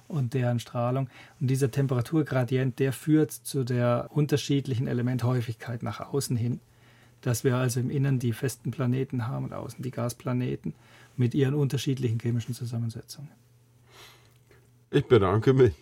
[0.08, 1.10] und deren Strahlung.
[1.40, 6.60] Und dieser Temperaturgradient, der führt zu der unterschiedlichen Elementhäufigkeit nach außen hin,
[7.22, 10.74] dass wir also im Innern die festen Planeten haben und außen die Gasplaneten
[11.18, 13.30] mit ihren unterschiedlichen chemischen Zusammensetzungen.
[14.92, 15.74] Ich bedanke mich.